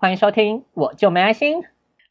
[0.00, 1.60] 欢迎收听，我就没爱心，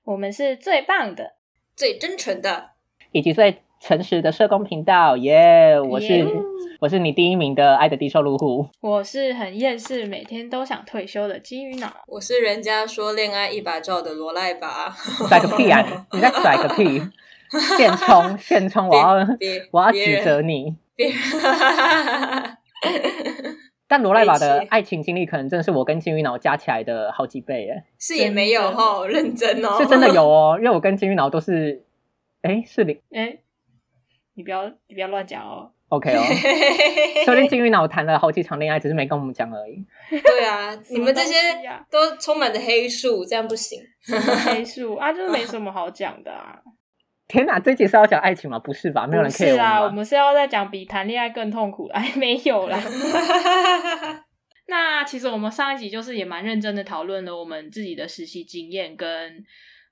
[0.04, 1.36] 我们是最棒的、
[1.74, 2.72] 最真诚的，
[3.14, 5.16] 以及最诚实的社工频道。
[5.16, 5.80] 耶！
[5.80, 6.28] 我是
[6.82, 8.68] 我是你第一名的爱的低收入户。
[8.82, 12.04] 我是很厌世，每天都想退休的金鱼脑。
[12.08, 14.90] 我是人家说恋爱一把照的罗赖吧。
[15.30, 15.82] 甩个屁啊！
[16.12, 17.02] 你在甩个屁！
[17.78, 19.26] 现充现充，我要
[19.72, 20.76] 我要指责你。
[23.88, 27.84] 但罗赖瓦的爱情经历可能真的是我跟金鱼脑加起来的好几倍耶。
[27.98, 31.84] 是也没有哈，认真哦，是真的有哦，因为我跟金鱼脑都是，
[32.42, 33.38] 哎，是零 哎，
[34.36, 35.72] 你不要你不要乱讲哦。
[35.90, 36.20] OK 哦，
[37.24, 39.82] 说不定金鱼脑谈了好几场恋爱，只是没跟我们讲而已。
[40.10, 41.34] 对啊， 你们这些
[41.90, 43.80] 都充满着黑数，这样不行。
[44.44, 46.60] 黑数啊，就是没什么好讲的啊。
[47.28, 48.58] 天哪，这集是要讲爱情吗？
[48.60, 49.06] 不是吧？
[49.06, 49.50] 没有人可以。
[49.50, 51.88] 是啊，我们是要在讲比谈恋爱更痛苦。
[51.88, 52.80] 哎，没有啦。
[54.70, 59.44] 那其实我们上一集就是也蛮认真的讨论了我们自己的实习经验跟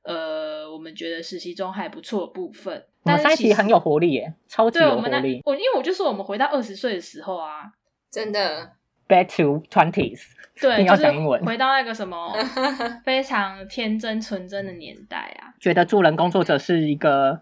[0.03, 2.85] 呃，我们觉得实习中还不错的部分。
[3.04, 5.41] 但上一集很有活力耶，超级有活力。
[5.45, 7.71] 我因为我就是我们回到二十岁的时候啊，
[8.12, 8.71] 真的
[9.07, 10.21] back to twenties。
[10.59, 12.34] 对，要讲英文，回到那个什么
[13.03, 15.53] 非常天真纯真的年代啊！
[15.59, 17.41] 觉得助人工作者是一个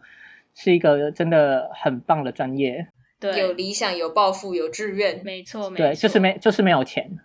[0.55, 2.87] 是一个真的很棒的专业，
[3.19, 7.19] 对，有理想、有抱负、有志愿，没错，对，就是没就是没有钱，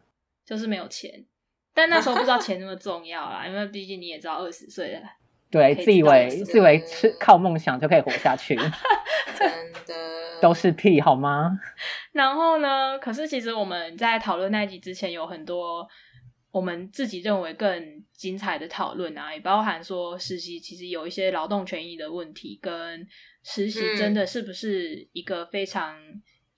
[0.44, 1.24] 就是没有钱。
[1.72, 5.00] 但那时候不知道钱那么重要啦，因为毕竟你也知道二十岁了，
[5.50, 8.54] 对，自以为自以为是靠梦想就可以活下去，
[9.38, 9.94] 真的。
[10.40, 11.58] 都是屁好吗？
[12.12, 12.96] 然后呢？
[13.00, 15.84] 可是其实我们在讨论那集之前，有很多
[16.52, 23.04] 我们自己认为更精彩的讨论啊，也包含说实习其实有一些劳动权益的问题，跟
[23.42, 25.96] 实习真的是不是一个非常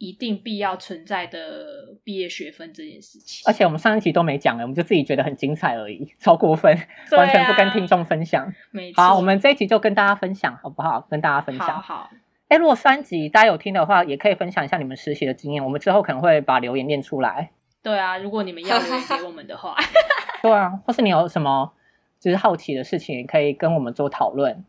[0.01, 3.45] 一定必要存在的毕业学分这件事情。
[3.47, 6.75] 而且我们上一集都没讲了，我们就自己觉得很精彩而已，超过分，
[7.13, 8.51] 完全不跟听众分享。
[8.97, 11.07] 好，我们这一集就跟大家分享好不好？
[11.11, 12.11] 跟大家分享好。
[12.49, 15.63] 哎，如果三集大家有听的话，也可以分享一下你们实习的经验。
[15.63, 17.51] 我们之后可能会把留言念出来。
[17.83, 19.77] 对啊，如果你们要留言给我们的话，
[20.41, 21.71] 对啊，或是你有什么
[22.19, 24.65] 就是好奇的事情，可以跟我们做讨论。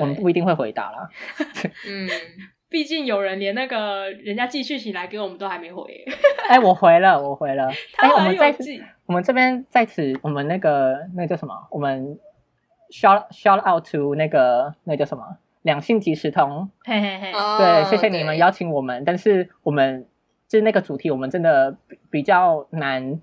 [0.00, 1.08] 我们不一定会回答啦。
[1.86, 2.08] 嗯，
[2.76, 6.04] 毕竟有人连那个人家寄讯息来给我们都还没回。
[6.46, 7.70] 哎，我回了，我回了。
[7.96, 8.54] 哎，我们在
[9.06, 11.54] 我们这边在此，我们那个那叫什么？
[11.70, 12.18] 我们
[12.90, 15.38] shout shout out to 那个那叫什么？
[15.62, 20.06] 两性即时通，嘿嘿嘿，对，谢谢你们邀请我们，但是我们
[20.46, 21.78] 就是那个主题，我们真的
[22.10, 23.22] 比较难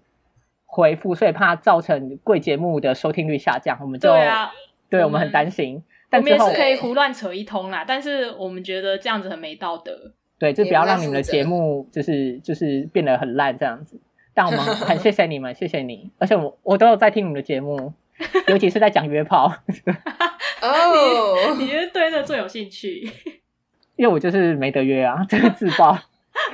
[0.65, 4.51] 回复，所以怕造成贵节目的收听率下降，我们就对啊，
[4.89, 5.83] 对我们很担心。
[6.17, 13.99] 我们也是可以胡乱扯一通啦，但是我们觉得这样子很没道德，对，就不要让你们的节目就是就是变得很烂这样子。
[14.33, 17.93] 但我们很谢谢你们，谢谢你，而且我我都有在听你们的节目，
[18.47, 19.45] 尤其是在讲约炮。
[20.61, 23.07] 哦，你是对这最有兴趣，
[23.95, 25.97] 因为我就是没得约啊，这个自爆。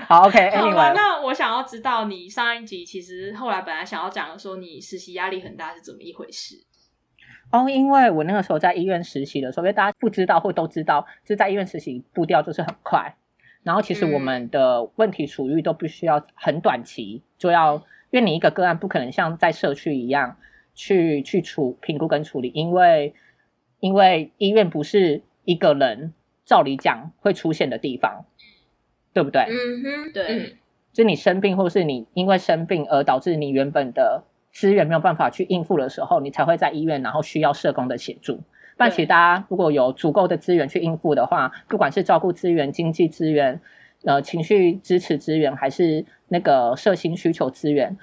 [0.08, 6.56] 好，OK，Anyway， 那我想要知道你上一集其实后来本来想要讲的说你实习压力很大是怎么一回事？
[7.51, 13.15] 哦，因为我那个时候在医院实习的时候，因为大家不知道或都知道，就在医院实习步调就是很快，
[13.63, 17.75] 然后其实我们的问题处遇都必须要很短期就要，
[18.11, 20.37] 因为你一个个案不可能像在社区一样
[20.73, 23.13] 去去处评估跟处理，因为。
[23.81, 28.25] 因为医院不是一个人照理讲会出现的地方，
[29.13, 29.43] 对不对？
[29.43, 30.57] 嗯哼，对。
[30.91, 38.39] 就你生病，或是你因为生病而导致你原本的资源没有办法去应付的时候，你才会在医院，然后需要社工的协助。
[38.77, 43.59] 但其实大家如果有足够的资源去应付的话，不管是照顾资源、经济资源、
[44.05, 47.97] 呃情绪支持资源，还是那个社心需求资源。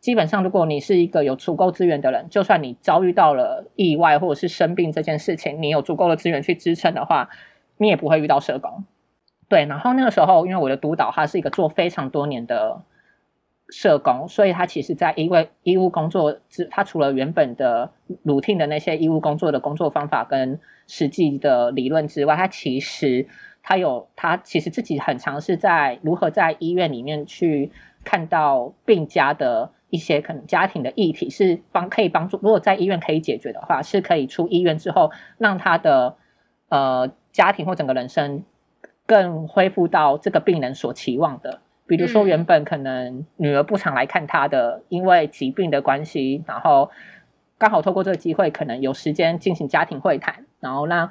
[0.00, 7.28] 基本上，如果你是一个有足够资源的人，就算你遭遇到了意外或者是生病这件事情，你有足够的资源去支撑的话，
[7.78, 8.84] 你也不会遇到社工。
[9.48, 12.82] 对，然后那个时候，因为我的督导他是一个做非常多年的
[13.70, 17.90] 社工，所以他其实在因为医务工作之，他除了原本的
[18.24, 23.26] routine 的那些医务工作的工作方法跟实际的理论之外，他其实
[23.62, 27.70] 他有他其实自己很尝试在如何在医院里面去
[28.04, 29.70] 看到病家的。
[29.90, 36.14] 一些可能家庭的议题是帮可以帮助，如果在医院可以解决的话，是可以出医院之后让他的
[36.68, 38.44] 呃家庭或整个人生
[39.06, 41.62] 更恢复到这个病人所期望的。
[41.88, 46.90] 比如说原本可能女儿不常来看他的，因为疾病的关系，然后
[47.56, 51.10] 刚好透过这个机会，可能有时间进行家庭会谈，然后让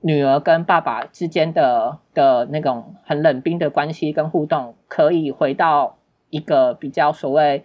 [0.00, 5.98] 女儿跟爸爸之间的的那种很冷冰的关系跟互动，可以回到
[6.30, 7.64] 一个比较所谓。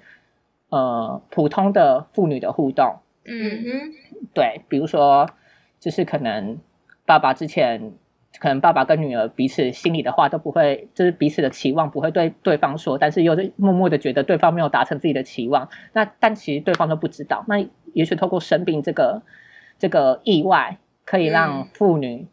[0.69, 5.27] 呃，普通的父女的互动，嗯嗯哼，对，比如说
[5.79, 6.59] 就是可能
[7.05, 7.93] 爸爸之前。
[8.37, 15.67] 可能爸爸跟女儿彼此心里的话都不会，就是彼此的期望不会对对方说，但是又是默默的觉得对方没有达成自己的期望。
[15.93, 17.43] 那但其实对方都不知道。
[17.47, 19.21] 那也许透过生病这个
[19.77, 22.27] 这个意外，可以让妇女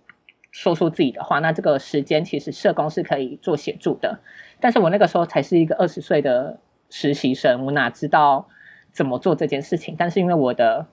[0.52, 1.38] 说出自己的话。
[1.38, 4.20] 那这个时间其实社工是可以做协助的。
[4.60, 6.58] 但是我那个时候才是一个二十岁的
[6.90, 8.46] 实习生，我哪知道
[8.92, 9.96] 怎么做这件事情？
[9.98, 10.86] 但是因为我的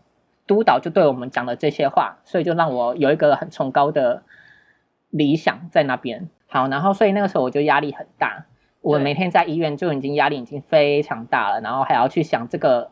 [0.47, 4.23] 督导就对我们讲了这些话，所以就让我有一个很崇高的
[5.13, 6.27] 理想在那边。
[6.47, 8.45] 好，然后所以那个时候我就压力很大，
[8.81, 12.91] 我每天在医院就已经压力已经非常大了，然后还要去想这个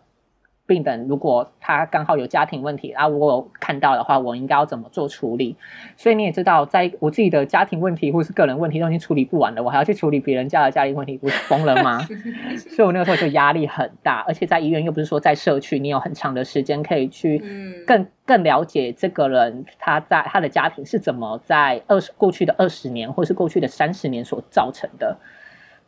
[0.67, 5.57] 病人如果他刚好有家庭问题啊，我有看到的话，我应该要怎么做处理？
[5.97, 11.99] 所以你也知道，在我自己的家庭问题或是个人问题都已经处理不完了，我还要去处理别人家的家庭问题，不是疯了吗？
[12.69, 25.17] 所以我那个时候就压力很大，而且在医院又不是说在社区，你有很长的时间可以去嗯更更了解这个人他在他的家庭是怎么在二十过去的二十年或是过去的三十年所造成的。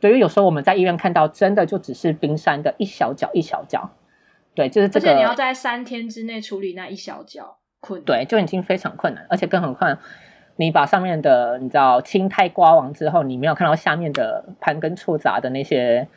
[0.01, 3.89] 对于有时候我们在医院看到，真的就只是冰山的一小角一小角。
[4.55, 5.09] 对，就是这个。
[5.09, 8.05] 而且你要在三天之内处理那一小角困难。
[8.05, 9.97] 对，就已经非常困难，而且更何况
[10.57, 16.07] 你把上面的你知道青苔刮完之后，你没有看到下面的盘根错杂的那些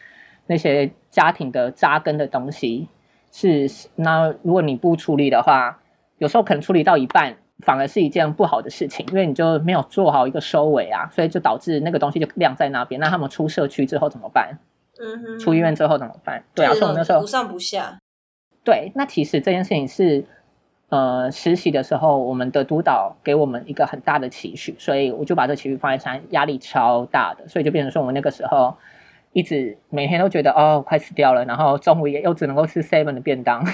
[0.47, 2.89] 那些家庭的扎根的东西。
[3.33, 3.67] 是，
[3.97, 5.81] 那如果你不处理的话，
[6.19, 12.99] 有时候可能处理到一半，反而是一件不好的事情，因为你就没有做好一个收尾啊，所以就导致那个东西就晾在那边。
[13.01, 14.59] 那他们出社区之后怎么办？
[14.99, 16.43] 嗯哼，出医院之后怎么办？
[16.55, 17.99] 对啊，这所以我那时候不上不下，
[18.67, 20.25] 对，那其实这件事情是，
[20.89, 28.77] 呃，实习的时候，我们的督导给我们一个很大的期许，所以我就把这期许放在上，压力超大的，所以就变成说，我们那个时候
[29.33, 33.65] 一直每天都觉得哦，快死掉了，然后中午也又只能够吃 seven 的便当，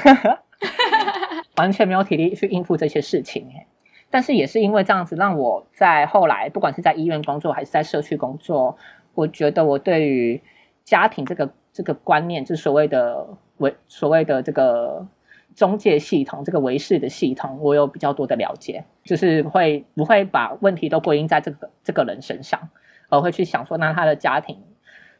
[1.56, 3.49] 完全没有体力去应付这些事情。
[3.55, 3.67] 欸
[4.11, 8.77] 但是也是因为这样子，让我在后来，不管是在医院工作还是在社区工作，
[9.15, 10.39] 我觉得我对于
[10.85, 13.26] 家庭这个这个观念，就所谓的
[13.56, 15.06] 维所谓的这个
[15.54, 22.69] 中介系统，这个维氏的系统，我有比较多的了解，就是会不会把问题都归因在这个这个人身上，
[23.08, 24.58] 而会去想说，那他的家庭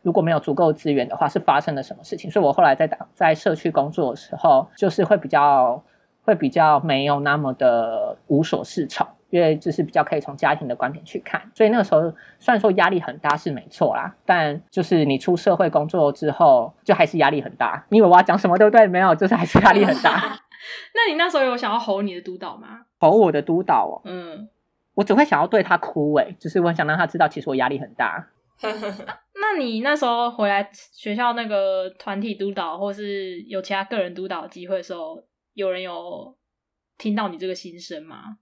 [0.03, 2.31] 如果没有足够资源的话，是发生了什么事情？
[2.31, 5.83] 所以我后来在打在社区工作的时候，就是会比较
[6.23, 9.07] 会比较没有那么的无所适从。
[9.33, 12.03] 因为就是比较可以从家庭的观点去看，所以那个时候
[12.39, 17.83] 虽然说压力很大是没错啦，但就是你出社会工作之后，就还是压力很大。
[17.89, 18.87] 你以为我要讲什么对不对？
[18.87, 20.39] 没有，就是还是压力很大。
[20.95, 22.83] 那你那时候有想要吼你的督导吗？
[22.99, 24.51] 吼我的督导哦，嗯，
[24.95, 28.29] 我只会想要对他哭诶、就是我很想让他知道，其实我压力很大。
[28.61, 35.25] 那你那时候回来学校那个团体督导，或是有其他个人督导机会的时候，
[35.55, 36.37] 有人有
[36.99, 38.37] 听到你这个心声吗？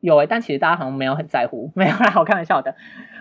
[0.00, 2.74] 有诶、欸但其实大家好像没有很在乎，没有啦，我开玩笑的。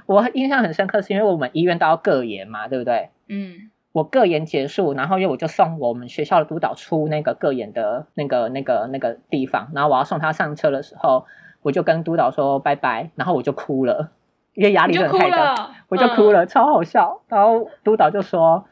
[0.05, 3.09] 我印象很深刻，是因为我们医院都要各研嘛，对不对？
[3.27, 11.25] 嗯，我各研结束，然后因为我就送我们学校的督导出那个各研的那个那个那个地方，然后我要送他上车的时候，
[11.63, 14.11] 我就跟督导说拜拜，然后我就哭了，
[14.53, 16.33] 因为压力你就哭真的太大，我就哭嗯。
[16.33, 17.21] 了，超好笑。
[17.27, 18.65] 然后督导就说，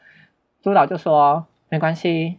[0.62, 2.38] 督导就说没关系，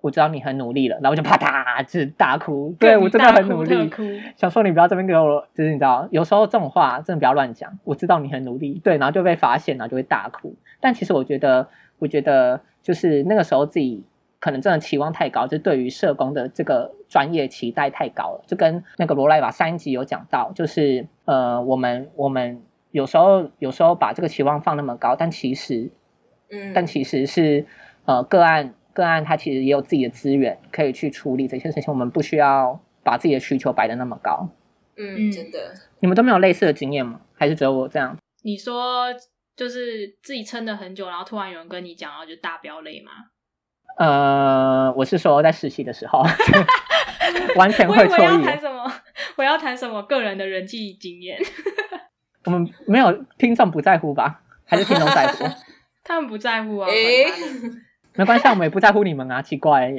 [0.00, 3.90] 我知道你很努力了，然后我就啪嗒就是大哭，对我真的很努力，
[4.36, 7.76] 想说你不要这边给我，就是你知道，有时候这种话真的不要乱讲。
[7.84, 10.54] 我知道你很努力，对，然后就被发现，然后就会大哭。
[10.80, 11.66] 但其实我觉得，
[11.98, 14.04] 我觉得就是那个时候自己
[14.38, 18.44] 可能真的期望太高，就对于社工的这个专业期待太高了。
[18.46, 25.90] 就跟那个罗莱瓦上一集有讲到，就是呃，我们我们有时候有时候把这个期望放那么高，但其实
[26.50, 27.66] 嗯，但其实是
[28.04, 34.48] 呃个案个案，它其实也有自己的资源可以去处理这些事情，我们不需要把自己的需求摆得那么高。
[34.96, 37.20] 嗯，嗯真的，你们都没有类似的经验吗？
[37.34, 38.16] 还是只有我这样？
[38.42, 39.06] 你说
[39.56, 43.12] 就是自己撑了很久，然后突然有人跟你讲，然后就大飙泪吗？
[43.98, 46.22] 呃，我是说在实习的时候，
[47.56, 48.22] 完全会错意。
[48.22, 48.92] 要谈什么，
[49.36, 51.38] 我要谈什么个人的人际经验，
[52.44, 54.42] 我们没有听众不在乎吧？
[54.64, 55.44] 还是听众在乎？
[56.04, 56.88] 他们不在乎啊。
[58.18, 59.92] 没关系，我们也不在乎你们啊，奇怪，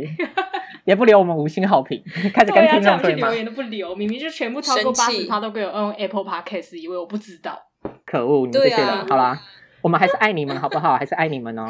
[0.83, 3.29] 也不留我们五星好评，开始跟听叫众对骂。
[3.29, 7.57] 留言都不留，明明就全部超过八十趴都给我用 Apple Podcast，以为我不知道。
[8.05, 8.89] 可恶，你们这些人！
[8.89, 9.41] 啊好啦，
[9.81, 10.97] 我们还是爱你们，好不好？
[10.97, 11.65] 还是爱你们哦。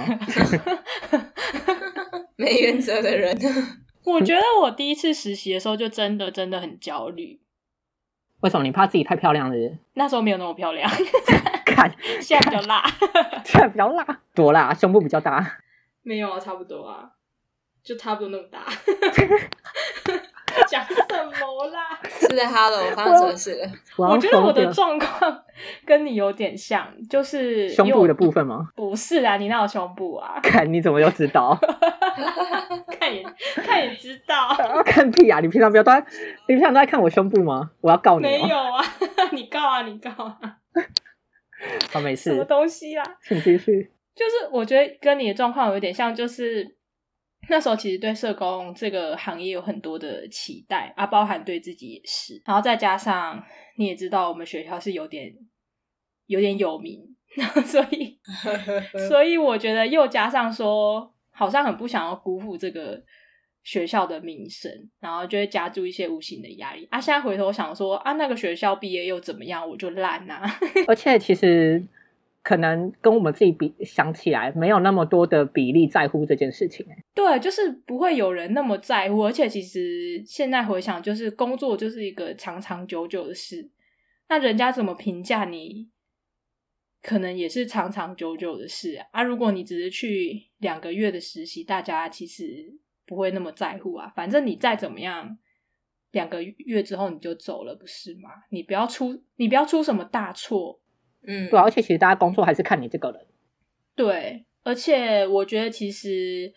[2.36, 3.38] 没原则的人，
[4.06, 7.40] 我觉得我第一次实习的时候就真的真的很焦虑，
[8.40, 9.56] 为什么你怕自己太漂亮了？
[9.94, 10.90] 那时候没有那么漂亮，
[11.64, 12.84] 看，现在比较辣。
[13.44, 15.60] 现在比较辣，多辣，胸部比较大。
[16.04, 17.10] 没有啊，差不多啊，
[17.84, 18.66] 就差不多那么大。
[20.68, 22.00] 讲什么啦？
[22.10, 23.72] 是的，Hello，发生什么事了？
[23.98, 25.44] 我觉得我的状况
[25.86, 28.70] 跟你有点像，就是胸部的部分吗？
[28.76, 30.40] 不是啊，你那有胸部啊？
[30.44, 31.58] 看你怎么又知道？
[33.00, 33.24] 看也
[33.56, 35.40] 看也知道， 看屁啊！
[35.40, 36.06] 你平常不要都在，
[36.48, 37.72] 你平常都在看我胸部吗？
[37.82, 38.30] 我要告你、哦。
[38.30, 38.84] 没有啊？
[39.32, 40.40] 你告啊，你告啊，
[41.92, 43.04] 好，没事什么事，东西啊？
[43.24, 43.92] 请继续。
[44.20, 46.76] 就是我觉得跟你的状况有点像，就是
[47.48, 53.42] 那时候其实对社工这个行业有很多的期待啊，包含对自己也是，然后再加上
[53.78, 55.34] 你也知道我们学校是有点
[56.26, 57.00] 有点有名，
[57.66, 58.20] 所以
[59.08, 63.02] 所以我觉得又加上说，好像很不想要辜负这个
[63.64, 67.00] 学校的名声，然后就会加注一些无形的压力啊。
[67.00, 69.68] 现在回头想说啊，那个学校毕业又怎么样？
[69.70, 70.60] 我就烂呐、啊。
[70.88, 71.82] 而且其实
[72.50, 77.04] 可能跟我们自己比想起来，没有那么多的比例在乎这件事情、欸。
[77.14, 83.70] 对，就是不会有人那么在乎，而且其实现在回想，就是工作就是一个长长久久的事，
[84.30, 85.90] 那人家怎么评价你，
[87.04, 89.06] 可能也是长长久久的事啊。
[89.12, 92.74] 啊，如果你只是去两个月的实习，大家其实
[93.06, 94.12] 不会那么在乎啊。
[94.16, 95.38] 反正你再怎么样，
[96.10, 98.32] 两个月之后你就走了，不是吗？
[98.50, 100.80] 你不要出，你不要出什么大错，
[101.26, 103.26] 嗯，对啊，而且其实大家工作还是看你这个人。
[103.96, 106.54] 对，而且我觉得其实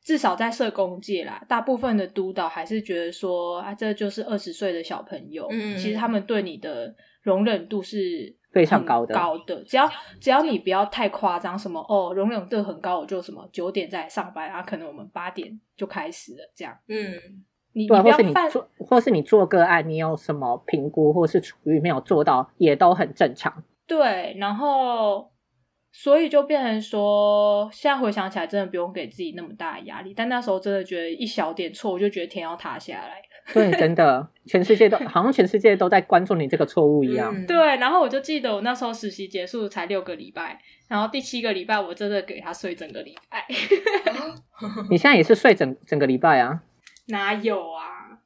[0.00, 9.62] 至少在社工界啦，大部分的督导还是觉得说啊，这就是二十岁的小朋友，嗯其实他们对你的容忍度是非常高的高的。
[9.64, 17.44] 只要只要你不要太夸张，什么哦，容忍度很高，我就什么九点再上班，啊，可能我们八点就开始了，这样嗯，
[17.88, 23.64] 对啊，或你你不要你做，或是你做个案，你有什么评估或是处于没有做到，也都很正常。
[23.86, 25.30] 对，然后
[25.90, 30.14] 所以就变成说，现在回想起来，真的不用给自己那么大的压力。
[30.14, 33.22] 但那时候真的觉得一小点错，我就觉得天要塌下来。
[33.52, 37.34] 对，真的，全世界都好像全世界都在关注你这个错误一样。
[37.34, 40.58] 嗯对，然后我就记得我那时候实习结束才六个礼拜，
[40.88, 43.44] 然后第七个礼拜我真的给他睡整个礼拜，
[44.88, 46.62] 你现在也是睡整整个礼拜啊
[47.08, 48.20] 哪有啊？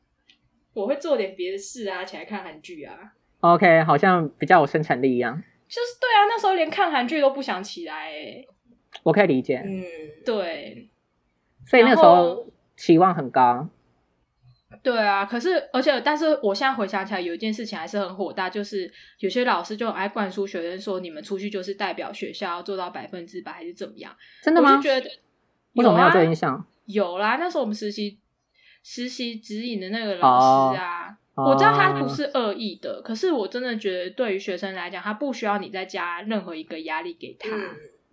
[0.74, 3.14] 我会做点别的事啊，起来看韩剧啊。
[3.54, 5.34] ？OK，好像比较有生产力一样，
[5.68, 8.48] 就是对啊，那时候连看韩剧都不想起来、欸，
[9.02, 9.62] 我可以理解。
[9.64, 9.84] 嗯，
[10.24, 10.88] 对，
[11.66, 13.68] 所以那时候期望很高。
[14.82, 24.14] 对啊，可是而且，但是我现在回想起来，有一件事情还是很火大，就是有些老师就很爱灌输学生说，你们出去就是代表学校要做到百分之百，还是怎么样？
[24.42, 24.82] 真的吗我就？
[24.82, 25.08] 觉得
[25.74, 26.66] 为什么没有这印啊象？
[26.86, 28.18] 有啦，那时候我们实习
[28.82, 37.48] 实习指引的那个老师啊，哦我知道他不是恶意的，可是我真的觉得对于学生来讲，他不需要你再加任何一个压力给他，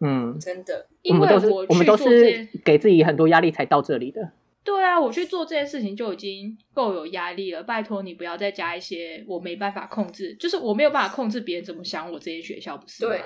[0.02, 4.32] 嗯，嗯，真的，我因为们都是我去我们都做这件是给自己很多压力才到这里的。
[4.66, 7.64] 对啊，我去做这件事情就已经够有压力了。
[7.64, 13.12] 拜托你不要再加一些我没办法控制，就是我没有办法控制别人怎么想我这些学校，不是吗？
[13.12, 13.22] 对，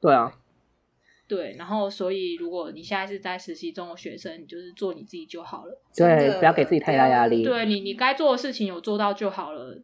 [0.00, 0.32] 对啊，
[1.34, 5.82] 对，然后所以如果你现在是在实习中的学生，你就是做你自己就好了。
[5.96, 7.42] 对，不要给自己太大压力。
[7.42, 9.74] 对你，你该做的事情有做到就好了。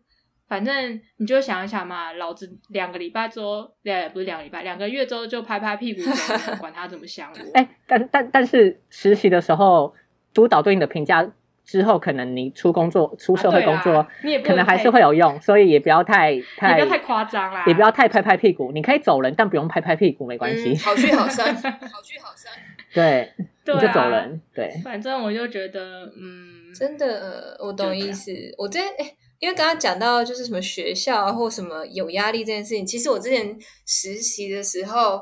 [0.47, 6.11] 反正你就想一想嘛，老子两个礼拜之后，对，不是两个礼拜，两个月之后就拍拍屁股走
[6.51, 7.39] 人， 管他怎么想我。
[7.55, 9.95] 哎、但但但是实习的时候，
[10.35, 11.33] 督导对你的评价
[11.69, 18.73] 之后，可能你出工作、出社会工作，你也不可能还是太会有用，所以也不要太你太不要太夸张啦，也不要太拍拍屁股。
[18.73, 20.71] 你可以走人，但不用拍拍屁股，没关系。
[20.73, 22.51] 嗯好聚好散，好聚好散，
[22.95, 23.31] 对，
[23.67, 24.41] 对啊你就走人。
[24.55, 28.33] 对，反正我就觉得，嗯，真的，我懂意思。
[28.57, 35.21] 我之前哎，因为刚刚讲到就是什么学校啊，或什么有压力这件事情，其实我之前实习的时候，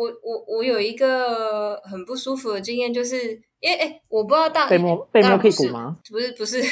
[0.00, 5.98] 我我我有一个很不舒服的经验，就是因为哎，我不知道大被摸被摸屁股吗？
[6.10, 6.62] 不是不是，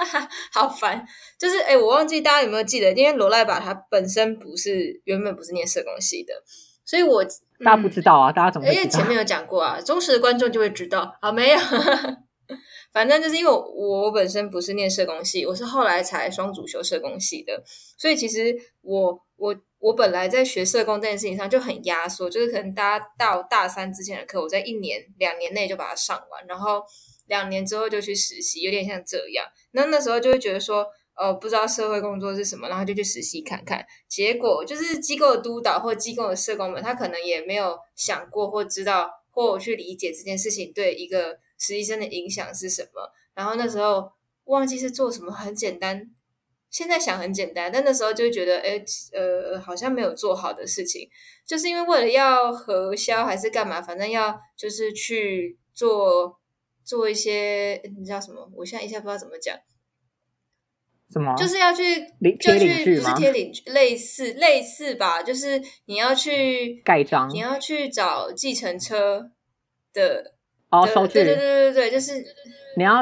[0.54, 1.06] 好烦。
[1.38, 6.32] 就是哎，我忘记大家有没有记得，因为罗赖吧他本身不是原本不是念社工系的，
[6.82, 7.22] 所以我
[7.62, 9.06] 大家不知道啊，大家怎么会知道因为前？
[9.06, 11.58] 面有讲过啊，忠实的观众就会知道啊，没有，
[12.90, 17.62] 反正就是因为我我本身不是念社工系，我是后来才双主修社工系的，
[17.98, 26.82] 所以其实我我我本来在学社工这件事情上就很压缩，就是可能大家到大三之前的课，我在一年两年内就把它上完，然后
[27.26, 29.46] 两年之后就去实习，有点像这样。
[29.72, 30.86] 那那时候就会觉得说。
[31.20, 33.84] 呃，不知道社会工作是什么，然后就去实习看看。
[34.06, 43.10] 结果就是机构的督导或机构的社工们，他可能也没有想过或知道或去理解这件事情对一个实习生的影响是什么。
[43.34, 44.12] 然后那时候
[44.44, 46.08] 忘记是做什么很简单，
[46.70, 48.82] 现在想很简单，但那时候就觉得，哎，
[49.12, 51.08] 呃，好像没有做好的事情，
[51.46, 56.38] 就是因为为了要核销还是干嘛，反正要就是去做
[56.84, 58.50] 做一些，你知道什么？
[58.56, 59.56] 我现在一下不知道怎么讲。
[61.10, 61.34] 什么？
[61.36, 61.82] 就是要去
[62.20, 69.30] 领就贴领去不是贴领，类似类似吧，就是你要去盖章你要去找计程车
[69.94, 70.34] 的
[70.70, 72.12] 哦，收据，对对对对对，就是
[72.76, 72.98] 你要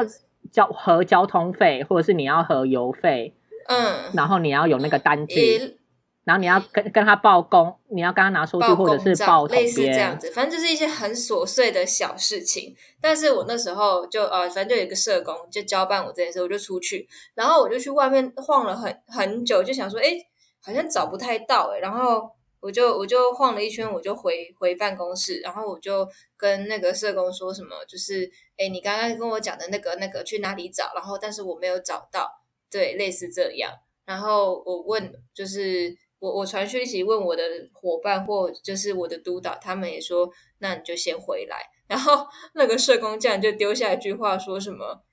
[0.53, 3.36] 交和交通费，或者是你要和油费，
[3.67, 5.77] 嗯，然后你要有那个单据，
[6.23, 10.17] 然后你要跟跟他报工，你要跟他拿收据，报或者是报统类似这样。
[10.19, 12.75] 子，反正就是一些很琐碎的小事情。
[12.99, 20.17] 但是我那时候就呃，反正就有一个社工就交办我这件事，我就出去，然后我就去外面晃了很很久，就想说，哎，
[20.61, 26.05] 好像找不太到哎、然后我就我就晃了一圈，我就回回办公室，然后我就
[26.35, 32.27] 跟那个社工说什么，就是哎，你刚刚跟我讲的那个那个去哪里找，然后但是我没有找到，
[32.71, 33.71] 对，类似这样。
[34.05, 37.43] 然后我问，就是我我传讯息问我的
[37.73, 41.57] 伙伴或就是我的督导，他们也说，那你就先回来。
[41.87, 45.03] 然后那个社工竟然就丢下一句话，说什么，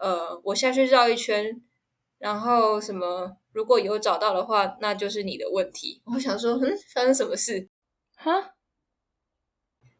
[0.00, 1.62] 呃，我下去绕一圈，
[2.18, 6.02] 然后什么如果有找到的话，那就是你的问题。
[6.14, 7.68] 我想说，嗯，发生什么事？
[8.16, 8.54] 哈，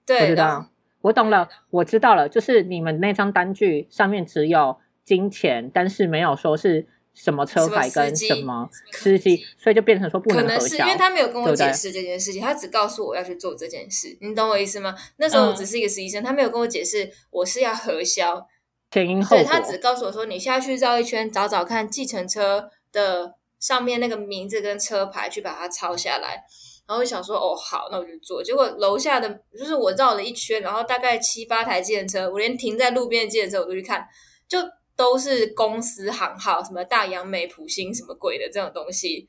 [0.06, 0.70] 对，我知道，
[1.02, 10.84] 我懂了，我知道了，就是你们那张单据上面只有金钱，但是没有说是什么车牌跟什么司机所以就变成说不可能是因。
[10.84, 14.94] 为他没有跟我解释这件事情，他只告诉我要去做这件事，你懂我意思吗？
[15.16, 18.46] 那时候我嗯只是一个实习生，他没有跟我解释我是要核销，
[18.90, 26.44] 前因后果他只告诉我说，你下去绕一圈，找找看计程车的上面那个名字跟车牌，去把它抄下来。
[26.88, 28.40] 然后我想说，哦，好，那我就做。
[28.40, 34.06] 结果楼下的就是我绕了一圈，然后大概七八台计程车，我连停在路边的计程车我都去看，
[34.46, 34.58] 就
[34.96, 39.28] 都是公司行号，什么大洋美、普星什么鬼的这种东西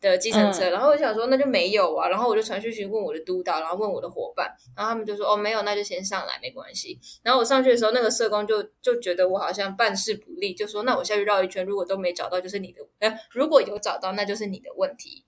[0.00, 0.68] 的计程车。
[0.68, 2.08] 嗯然后我想说，那就没有啊。
[2.08, 7.00] 然后我就传讯询问我的督导，然后问我的伙伴，然后他们就说，哦，没有，那就先上来，没关系。
[7.22, 15.24] 然后我上去的时候，那个社工就就觉得我好像办事不力，就说：“那我下去绕一圈，如果都没找到，就是你的；呃，如果有找到，那就是你的问题。”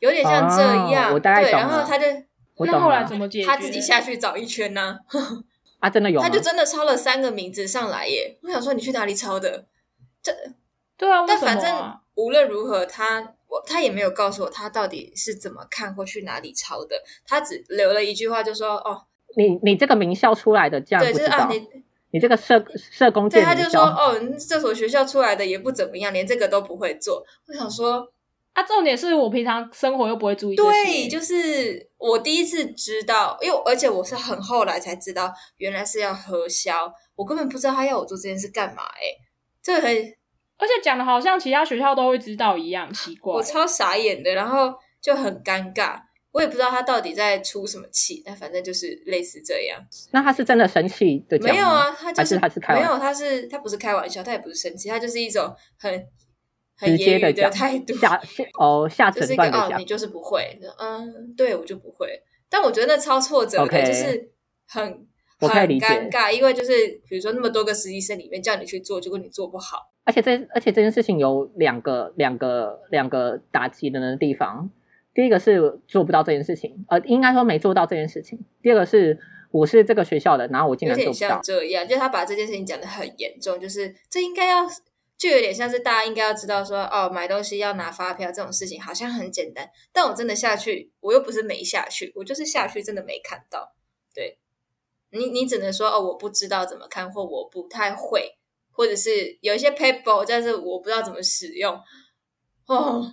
[0.00, 1.50] 有点像这样，对。
[1.50, 2.06] 然后他就
[2.56, 3.46] 我懂那后来了怎么解决？
[3.46, 5.08] 他自己下去找一圈呢、啊，
[5.90, 6.34] 真的有吗他？
[6.34, 8.38] 就真的抄了三个名字上来耶。
[8.42, 9.66] 我想说，你去哪里抄的？
[10.22, 10.32] 这
[10.96, 19.02] 对啊，但反正啊无论如何，他我他也没有告诉我他到底是怎么看或去哪里抄的，他只留了一句话，就说：“哦，
[19.36, 21.66] 你你这个名校出来的，这样对，就是啊，你
[22.12, 24.16] 你这个社社工对，他就说，哦，
[24.48, 27.26] 这所学校出来的也不怎么样，连这个都不会做。
[27.48, 28.08] 我想说，
[28.54, 30.70] 啊，重点是我平常生活又不会注意这些。
[30.70, 39.04] 对，就是我第一次知道，因为而且我是很后来才知道，原来是要核销，我根本不知道他要我做这件事干嘛、欸，哎，
[39.62, 39.94] 这个很
[40.56, 43.42] 而且讲的好像其他学校都会知道一样，奇怪我。
[43.42, 45.98] 超傻眼的，然后就很尴尬，
[46.30, 49.84] 我也不知道他到底在出什么气，但反正就是类似这样。
[50.12, 51.54] 那他是真的生气的讲吗？
[51.54, 56.06] 没有啊，他就是还是他是开玩没有，他是他不是开玩笑，他也不是生气，他就是一种很很
[56.76, 62.22] 直接言语的态度，下下哦下就是一个哦，诊断的讲你，就是不会，嗯，对我就不会。
[62.48, 64.30] 但我觉得那超挫折的 OK 就是
[64.68, 65.06] 很
[65.38, 66.72] 很尴尬，因为就是
[67.08, 74.70] 比如说那么多个实习生里面叫你去做，结果你做不好，而且这而且这件事情有两个两个两个打击人的地方。
[75.14, 78.44] 第一个是做不到这件事情，呃，应该说没做到这件事情。
[78.62, 79.16] 第二个是
[79.52, 81.42] 我是这个学校的，然后我竟有点然做不到像。
[81.42, 84.66] 这样，就是他把这件事情讲的很严重，就是这应该要。
[85.16, 93.74] 就有点像是大家应该要知道说，哦，买东西要拿发票这种事情好像很简单，但我真的下去，我又不是没下去，我就是下去真的没看到。
[94.12, 94.38] 对，
[95.10, 98.36] 你你只能说哦，我不知道怎么看，或我不太会，
[98.70, 101.78] 或者是有一些 paper，但是我不知道怎么使用。
[102.66, 103.04] 哦，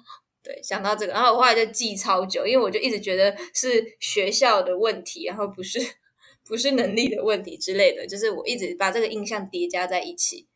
[0.44, 5.80] 对，想到这个，然后我后来就记超久，因为我就一直觉得是学校的问题，然后不是
[6.46, 10.48] 不是能力的问题之类的，就是我一直把这个印象叠加在一起。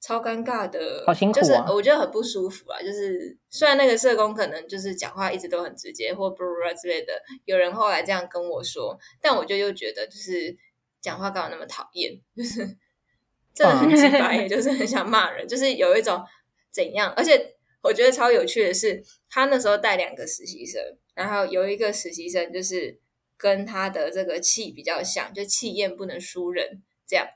[0.00, 2.80] 超尴尬的，好辛苦啊就是我觉得很不舒服啊。
[2.80, 6.42] 就是虽然那个社工可能就是讲话一直都很直接或不
[6.80, 7.12] 之类的，
[7.44, 10.56] 有人后来这样跟我说，但我就又觉得就是
[11.02, 12.66] 讲话干嘛那么讨厌，就是
[13.54, 16.24] 真的很直白，就是很想骂人，就是有一种
[16.72, 17.12] 怎样。
[17.14, 20.82] 而且我觉得超有趣的是，他那时候带两个实习生，
[21.14, 22.98] 然后有一个实习生就是
[23.36, 27.26] 跟他的这个气比较像，就气焰不能输人这样。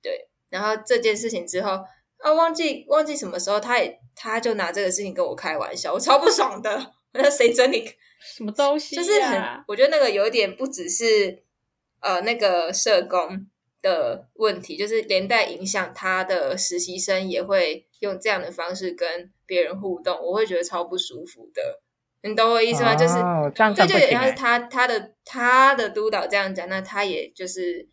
[0.00, 1.84] 对，然后这件事情之后。
[2.18, 6.70] 啊，忘记忘记什么时候，他也他就拿这个事情跟我开玩笑，我超不爽的。
[7.14, 7.88] 我说谁准你？
[8.20, 9.02] 什么东西、啊？
[9.02, 11.42] 就是很，我觉得那个有点不只是
[12.00, 13.46] 呃那个社工
[13.80, 21.80] 的问题，就是连带影响他的实习生也会用这样的方式跟别人互动，我会觉得超不舒服的。
[22.22, 22.94] 你懂我意思吗？
[22.94, 27.86] 就是哦这样对，就然后他他的他的督导这样讲，那他也就是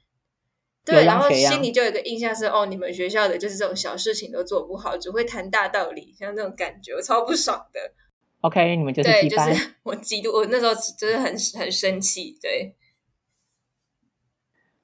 [0.85, 7.79] 对，然后心里就有一个印象是，哦，你们学校的就是这种小事情都做不好，只会谈大道理，像这种感觉，我超不爽的。
[8.41, 9.29] OK，你们就是对。
[9.29, 12.37] 就是 我嫉妒，我那时候就是很很生气。
[12.41, 12.75] 对，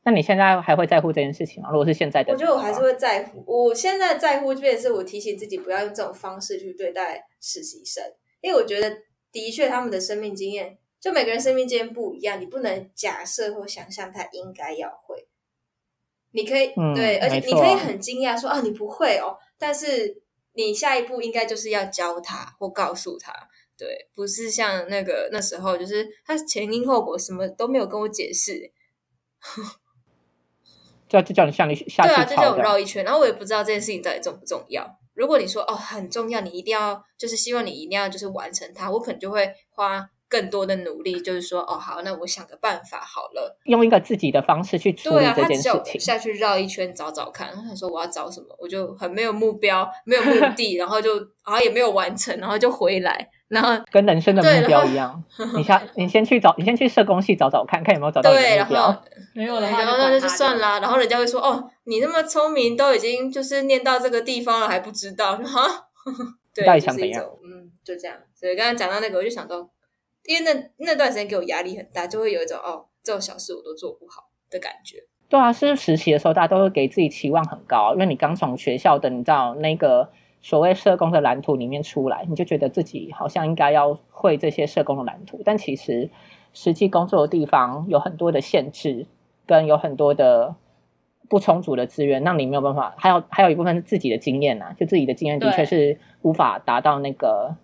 [0.03, 1.69] 那你现在还会在乎这件事情吗？
[1.69, 3.43] 如果是现在的话，我觉得我还是会在乎。
[3.45, 8.01] 我现在在乎，变成是我提醒自己不要用这种方式去对待实习生，
[8.39, 8.89] 因为我觉得
[9.33, 15.27] 的确他们的生命经验，就每个人生命经验不一样，你不能假设或想象他应该要会。
[16.31, 20.21] 你可以、嗯对，而且你可以很惊讶说啊，你不会哦，但是
[20.53, 23.33] 你下一步应该就是要教他或告诉他。
[23.77, 28.71] 对，不是像那个那时候，就是他前因后果什么都没有跟我解释，
[31.07, 32.57] 就就叫你向你下对啊，去就叫我。
[32.57, 34.99] 绕一圈，然后我也不知道这件事情到底重不重要。
[35.13, 43.57] 如果你说哦很重要，你一定要就是希望你一定要就是完成它，我可能就会花更多的努力，就是说哦好，那我想个办法好了。
[43.65, 45.99] 用一个自己的方式去处对啊，理这件事情。
[45.99, 55.23] 下去绕一圈找找看，我想说我要找什么，我就很没有目标，没有目的， 然后就然后也没有完成，然后就回来，然后跟人生的目标一样，
[55.57, 58.95] 你先你先去找，你先去社工系找找看看有没有找到你对，然的目标后。
[59.35, 60.29] 没有的话然后那就管他的。
[60.29, 60.79] 算啦。
[60.79, 65.87] 然后人家会说：“哦，你那么聪明，都已经就是念到这个地方了，还不知道？”哈，
[66.53, 68.17] 对，到底就是一想怎嗯，就这样。
[68.35, 69.69] 所以刚刚讲到那个，我就想到，
[70.25, 74.97] 因为那那段时间给我压力很大，就会有一种哦，这种小事我都做不好的感觉。
[75.27, 80.09] 对啊，是实习的时候，大家都会给自己期望很高，因为你刚从学校的你知道那个
[80.41, 86.09] 所谓社工的蓝图里面出来，你就觉得自己好像应该要会这些社工的蓝图，但其实
[86.53, 89.05] 实际工作的地方有很多的限制，
[89.45, 90.55] 跟有很多的
[91.29, 92.95] 不充足的资源，让你没有办法。
[92.97, 97.55] 还有还有一部分是自己的经验呐、就自己的经验的确是无法达到那个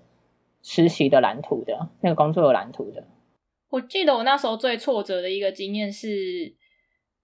[0.68, 3.08] 实习的蓝图的那个工作有蓝图的。
[3.70, 6.56] 我记得我那时候最挫折的一个经验是，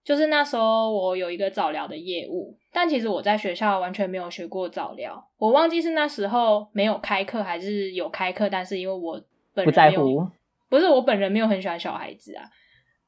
[0.04, 9.19] 就是那时候我有一个早疗的业务，但其实我在学校完全没有学过早疗，我忘记是那时候没有开课还是有开课，但是因为我
[9.54, 10.32] 本不在人没有乎，
[10.69, 12.45] 不是我本人没有很喜欢小孩子啊，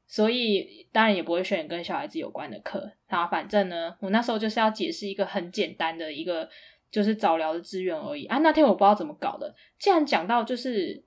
[0.08, 2.92] 所以当然也不会选跟小孩子有关的课。
[3.08, 6.50] 然后反正呢，我那时候就是要解释一个很简单的一个
[6.94, 8.38] 就是早疗的资源而已啊。
[8.38, 11.04] 那天我不知道怎么搞的，既然讲到就是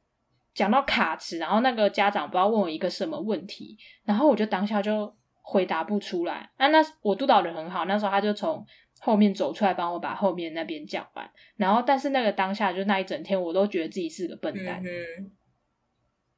[0.53, 6.51] 讲到卡池，然后那个家长不知道问我一个什么问题，然后我就当下就回答不出来。
[6.57, 8.67] 啊，那我督导人很好，那时候他就从
[8.99, 11.31] 后面走出来帮我把后面那边讲完。
[11.57, 14.83] 然后但是那个当下就那一整天，我都觉得自己是个笨蛋。
[14.83, 15.31] 嗯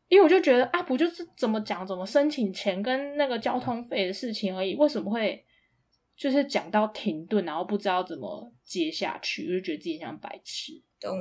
[0.08, 5.44] 因为我就觉得啊，不就是怎么讲、怎么申请钱跟那个交通费的事情而已，为什么会
[6.18, 10.72] 就是讲到停顿，然后不知道怎么接下去，我就觉得自己像白痴。
[11.00, 11.16] 懂，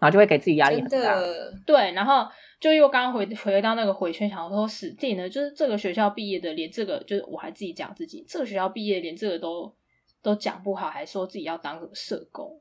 [0.00, 1.14] 后就会给自己压力很大。
[1.14, 2.26] 的，对，然后
[2.60, 9.72] 就又刚刚回回到那个回圈，想说死定了，就是这个学校毕业的，连这个就是我还自己讲自己，这个学校毕业连这个都
[10.20, 12.60] 都讲不好，还说自己要当什么社工，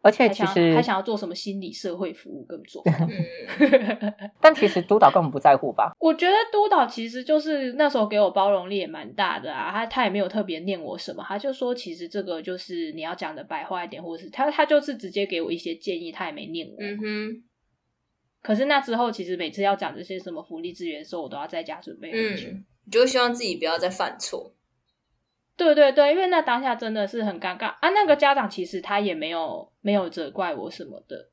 [0.00, 2.96] 而且还想其实还想要做什么心理社会服务，根本做不到。
[3.00, 5.92] 嗯，但其实督导根本不在乎吧？
[5.98, 16.76] 我觉得督导其实就是那时候给我包容力也蛮大的啊，他他也没有特别念我什么，他就说其实这个就是你要讲的白话一点，或者是他他就是直接给我一些建议，他也没念我。
[16.78, 17.42] 嗯哼，
[18.40, 22.48] 可是那之后，其实每次要讲这些什么福利资源的时候，我都要在家准备很久。
[22.48, 24.54] 嗯，你就希望自己不要再犯错。
[25.58, 27.90] 对对对，因为那当下真的是很尴尬啊。
[27.90, 31.28] 那个家长其实他也没有没有责怪我什么的，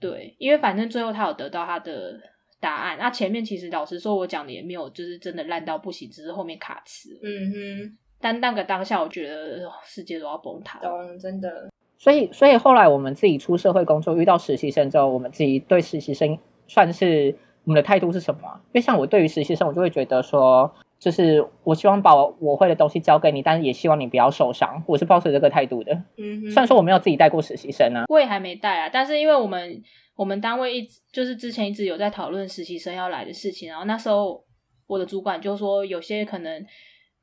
[0.00, 2.18] 对，因为反正最后他有得到他的
[2.60, 2.96] 答案。
[2.98, 7.10] 那、前面其实老实说，我讲的也没有就是真的烂到不行，只是后面卡词。
[7.22, 10.78] 嗯哼，但那个当下，我觉得哦世界都要崩塌。
[10.78, 11.68] 懂，真的，
[11.98, 18.60] 所以，所以后来我们自己出社会工作，遇到实习生之后，我们自己对实习生算是我们的态度是什么啊？
[18.66, 24.84] 因为像我对于实习生，我就会觉得说，就是我希望把我我会的东西交给你，但是也希望你不要受伤。
[24.86, 25.94] 我是抱持这个态度的。
[26.18, 29.82] 嗯哼，虽然说我没有自己带过实习生啊，我也还没带啊，但是因为我们
[30.14, 34.44] 我们单位一直就是之前一直有在讨论实习生要来的事情，然后那时候
[34.86, 36.62] 我的主管就说，有些可能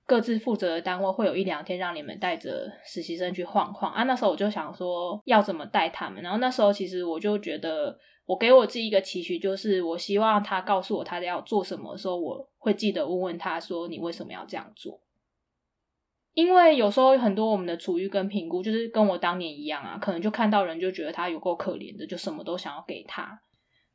[0.08, 4.04] 各自负责的单位会有一两天让你们带着实习生去晃晃啊。
[4.04, 15.02] 那时候我就想说要怎么带他们，然后那时候其实我就觉得，我给我自己一个期许，就是我希望他告诉我他要做什么的时候，我会记得问问他说你为什么要这样做。
[16.34, 23.42] 因为有时候很多我们的处遇跟评估，就是跟我当年一样啊，可能就看到人就觉得他有够可怜的，就什么都想要给他。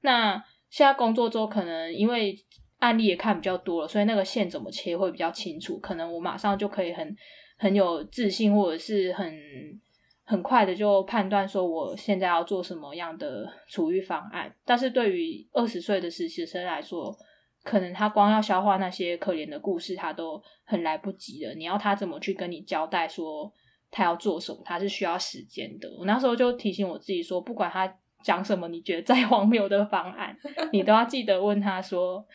[0.00, 2.36] 那现在工作之后，可能因为
[2.82, 7.16] 案例也看比较多了，所以那个线怎么切会比较清楚，可能我马上就可以很
[7.56, 9.32] 很有自信，或者是很
[10.24, 14.52] 很快的就判断说我现在要做什么样的处遇方案。
[14.64, 17.16] 但是对于二十岁的实习生来说，
[17.62, 21.54] 可能他光要消化那些可怜的故事，他都很来不及了。
[21.54, 23.52] 你要他怎么去跟你交代说
[23.92, 24.60] 他要做什么？
[24.64, 25.88] 他是需要时间的。
[25.96, 30.36] 我那时候就提醒我自己说，不管他讲什么，你觉得再荒谬的方案，
[30.72, 32.26] 你都要记得问他说。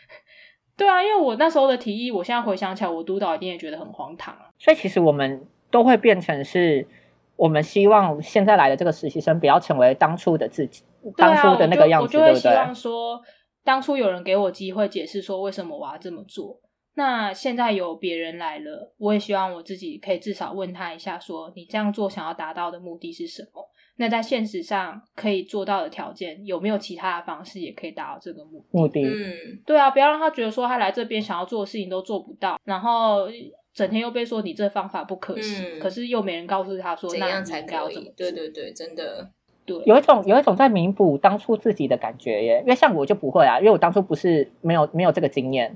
[0.78, 4.46] 对啊，因为我那时候的提议，我现在回想起来，我督导一定也觉得很荒唐啊。
[4.60, 6.88] 所以其实我们都会变成是，
[7.36, 10.84] 我们希望现在来的这个实习生不要成为当初的自己，
[11.16, 12.30] 当初的那个样子，对不对？
[12.30, 13.20] 我就会希望说，
[13.64, 16.62] 当初有人给我机会解释说为什么我要这么做，
[16.94, 23.68] 那现在有别人来了，我也希望我自己可以至少问他一下，说你这样做想要达到的目的是什么？
[24.00, 29.04] 那在现实上可以做到的条件有没有其他的方式也可以达到这个目目的？
[29.04, 33.28] 嗯，对啊，不要让他觉得说他来这边想要做的事情都做不到，然后
[33.74, 38.14] 整天又被说你这方法不可行，可是又没人告诉他说怎样才可以？
[38.16, 39.30] 对对对，真的，
[39.66, 45.76] 对，有一种有一种在弥补当初自己的感觉耶，因为像我就不会啊，因为我当初不是没有没有这个经验，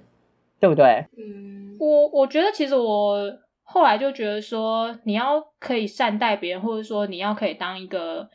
[0.60, 1.05] 对不对？
[1.17, 3.19] 嗯，我我觉得其实我。
[3.71, 8.29] 后来就觉得说，你要可以善待别人，或者说你要可以当一个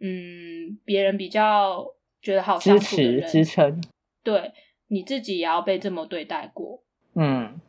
[0.00, 1.86] 嗯，别人比较
[2.20, 3.80] 觉得好支持支撑，
[4.24, 4.52] 对
[4.88, 6.82] 你自己也要被这么对待过。
[7.14, 7.60] 嗯，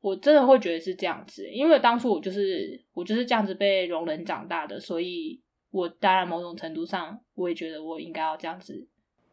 [0.00, 8.86] 我真的会觉得是这样子，因为当初我就是我就是这样子被容忍长大的，所以我当然某种程度上我也觉得我应该要这样子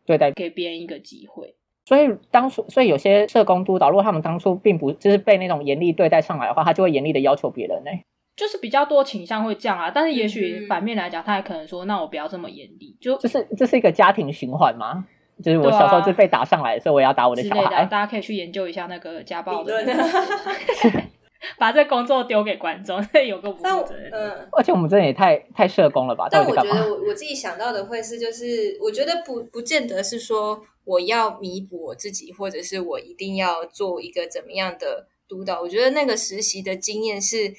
[0.03, 1.55] 对待给别人一个机会。
[1.89, 7.89] 所以当初，所以有些社工督导，如果他们当初并不就是被那种严厉对待上来的话，他就会严厉的要求别人呢。
[8.35, 12.95] 就是比较多倾向会这样啊，但是也许反面来讲，他也可能说，那我不要这么严厉。
[13.01, 15.03] 就这是这是一个家庭循环吗？
[15.43, 17.83] 就是我小时候就被打上来的时候，我也要打我的小孩。
[17.85, 19.83] 大家可以去研究一下那个家暴的。
[21.57, 24.11] 把这工作丢给观众，有个负责任。
[24.11, 26.27] 嗯，而且我们真的也太太社工了吧？
[26.29, 35.61] 但我觉得我我自己想到的会是，就是我觉得不不见得是说我要弥补我自己，或者是我一定要做一个怎么样的督导。
[35.61, 37.53] 我觉得那个实习的经验是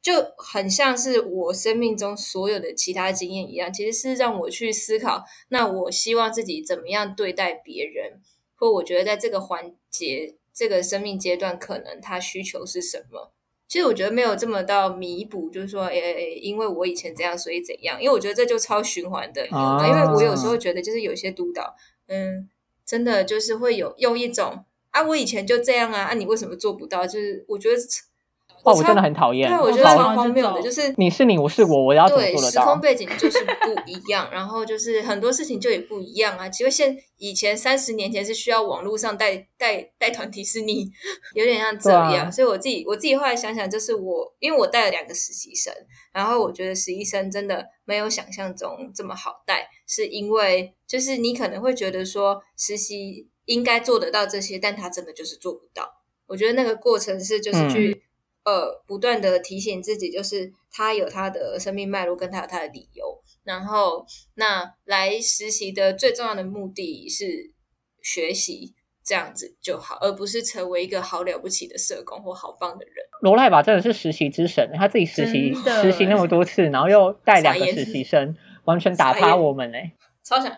[0.00, 8.20] 就很像是我生命中所有的其他经验一样，其实是让我去思考，那我希望自己怎么样对待别人，
[8.54, 10.36] 或我觉得在这个环节。
[10.54, 13.32] 这个生命阶段可能他需求是什么？
[13.66, 17.98] 其实我觉得没有这么到弥补，就是说，诶，因为我以前怎样，所以怎样。
[17.98, 19.48] 因为我觉得这就超循环的。
[19.50, 21.74] 啊，因为我有时候觉得，就是有些督导，
[22.06, 22.50] 嗯，
[22.86, 27.06] 真的就是会有用一种啊，我以前就这样啊，啊，你为什么做不到？
[27.06, 27.76] 就是我觉得。
[28.64, 29.50] 哦，我真的很讨厌。
[29.50, 32.62] 对，我觉得超荒谬的，就是你是你，我是我，我要怎么做得到？
[32.62, 36.48] 时空背景就是不一样，然后就是很多事情就也不一样啊。
[36.48, 40.88] 其实现以前三十年前是需要网络上带带带团体，是你
[41.34, 42.30] 有点像这样。
[42.30, 45.74] 所以我自己我自己后来想想，就是我因为我带了两个实习生，
[46.12, 55.88] 然后我觉得实习生真的没有想象中这么好带，是因为就是你可能会觉得说实习应该做得到这些，但他真的就是做不到。
[56.28, 58.04] 我觉得那个过程是就是去。
[58.44, 63.22] 呃，不断的提醒自己，就是他有他的生命脉络，跟他有他的理由。
[63.44, 67.52] 然后，那来实习的最重要的目的是
[68.02, 68.74] 学习，
[69.04, 72.94] 这样子就好，而不是成为一个好了不起的社工或好棒的人。
[73.20, 79.92] 罗赖吧，真的是实习之神，他自己实习实习那么多次，然后又带两个实习生，完全打趴我们嘞，
[80.24, 80.56] 超想，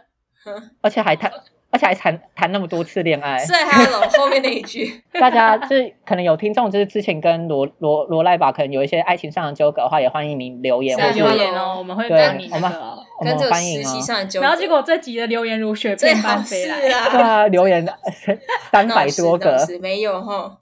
[0.81, 1.31] 而且还谈。
[1.74, 12.72] 而且还谈谈那么多次恋爱，是 Hello 后面那一句， 大家就是可能有听众，就是之前跟罗罗罗赖吧，可能有一些爱情上的纠葛的话，也欢迎您留言，留言哦，我们会跟你我们
[13.18, 14.00] 我们欢迎哦。
[14.40, 17.84] 然后结果这集的留言如雪片般飞来，对啊，留言
[18.70, 20.60] 三百多个，没有哈。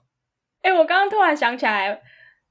[0.63, 1.95] 哎，我刚刚突然想起来，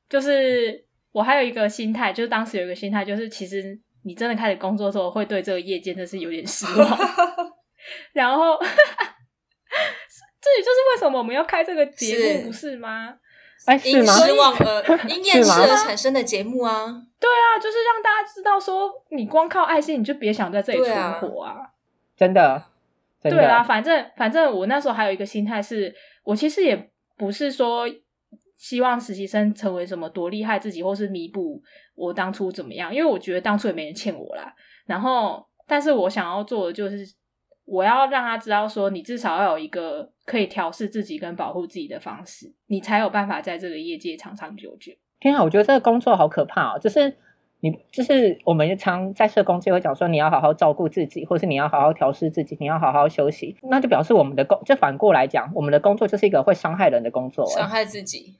[0.08, 6.88] 就是我还有一个心态，就是当时有一个心态，就是其实你真的开始工作的时候，会对这个业界真是有点失望。
[8.12, 13.14] 然后，这也就是为什么我们要开这个节目，不是吗？
[13.64, 14.12] 哎，是吗？
[14.12, 16.72] 失望 而因厌世而产生的节目啊！
[17.20, 21.58] 对啊，就是让大家知道说，你光靠爱心，你就别想在这里存活啊！
[22.16, 22.64] 真的，
[23.22, 27.86] 对啊，反正反正我那时候还有一个心态是，我其实也不是说
[28.56, 31.62] 希望实习生成为什么多厉害自己，或是弥补
[31.94, 34.52] 我当初怎么样，因为我觉得当初也没人欠我啦。
[34.86, 37.06] 然后，但是我想要做的就是。
[37.64, 44.92] 我要让他知道，说你至少要有一个可以调试自己跟保护自己的方式，你才有办法在这个业界长长久久。
[45.20, 46.78] 天啊，我觉得这个工作好可怕哦！
[46.80, 47.16] 就是
[47.60, 58.34] 你，就是我们常在社工界会讲说，你要好好照顾自己，或是你要好好调试自己，你要好好休息，那就表示我们的工，就反过来讲，我们的工作就是一个会伤害人的工作，伤害自己。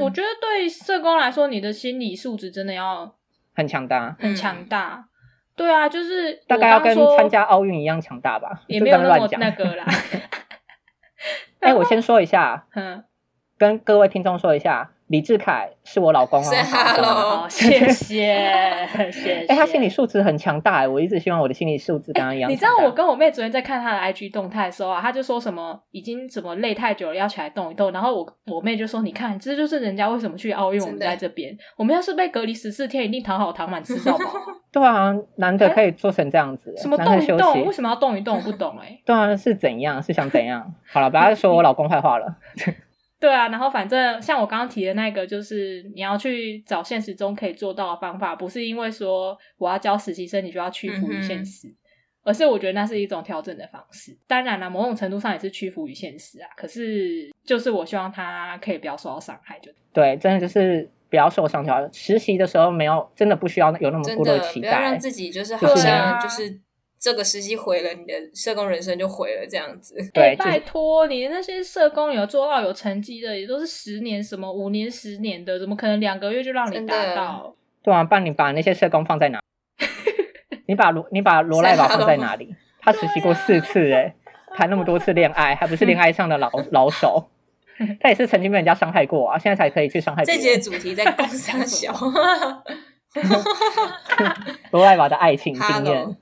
[0.00, 3.14] 我觉得对社工来说，你的心理素质真的要
[3.54, 5.08] 很强大，很强大。
[5.56, 9.84] 对啊，就是大概要跟参加奥运一样强大吧，也 没有那么那个啦。
[11.60, 13.04] 哎、我先说一下， 嗯，
[13.56, 16.42] 跟各位听众说一下，李志凯是我老公哦。
[16.50, 17.88] Say 好 hello， 谢谢，
[18.88, 19.46] 谢谢。
[19.48, 22.50] 哎、他心理素质很强大哎，我一直希望我的心理素质跟他一样。
[22.50, 27.92] 你知道我跟我妹昨天在看她的 IG 动态的时候啊，她就说什么已经怎么累太久了，要起来动一动。
[27.92, 31.56] 然后我我妹就说：“你看，这就是人家为什么去奥运，我们在这边。
[31.76, 34.24] 我们要是被隔离十四天，一定躺好躺满吃到饱。
[34.72, 37.66] 对啊，难得可以做成这样子，什么难得休动一动？
[37.66, 37.72] 为。
[37.72, 38.36] 什么要动一动？
[38.36, 40.02] 我不懂哎、对啊，是怎样？
[40.02, 40.74] 是想怎样？
[40.92, 42.26] 好了，不要再说我老公坏话了。
[43.20, 51.68] 对啊，然后反正像我刚刚提的那个，就是你要去找现实中可以做到的方法，不是因为说我要教实习生，你就要屈服于现实，
[52.22, 54.14] 而是我觉得那是一种调整的方式。
[54.26, 56.48] 当然了，某种程度上也是屈服于现实啊。
[56.56, 61.80] 可是就是我希望他可以不要受到伤害，就对，真的就是不要受伤就好。
[61.92, 64.98] 实习的时候没有，真的不需要有那么多期待不要让。
[64.98, 66.60] 自己就是就是好像啊就是
[67.04, 69.94] 这个实习毁了你的社工人生就毁了这样子。
[70.14, 77.54] 对，哎拜托你那些社工有做到有成绩的，也都是十年什么五年、十年的，怎么可能两个月就让你达到？
[77.82, 79.38] 对啊，帮你把那些社工放在哪？
[80.66, 82.56] 你把罗你把罗赖宝放在哪里？
[82.80, 84.14] 他实习过四次哎、
[84.56, 87.28] 谈那么多次恋爱，还不是恋爱上的老老手。
[88.00, 90.60] 他也是曾经被人家伤害过啊，现在才可以去伤害别这节人。
[90.62, 91.92] 主题在公三小，
[94.70, 96.16] 罗赖宝的爱情经 Hello 验，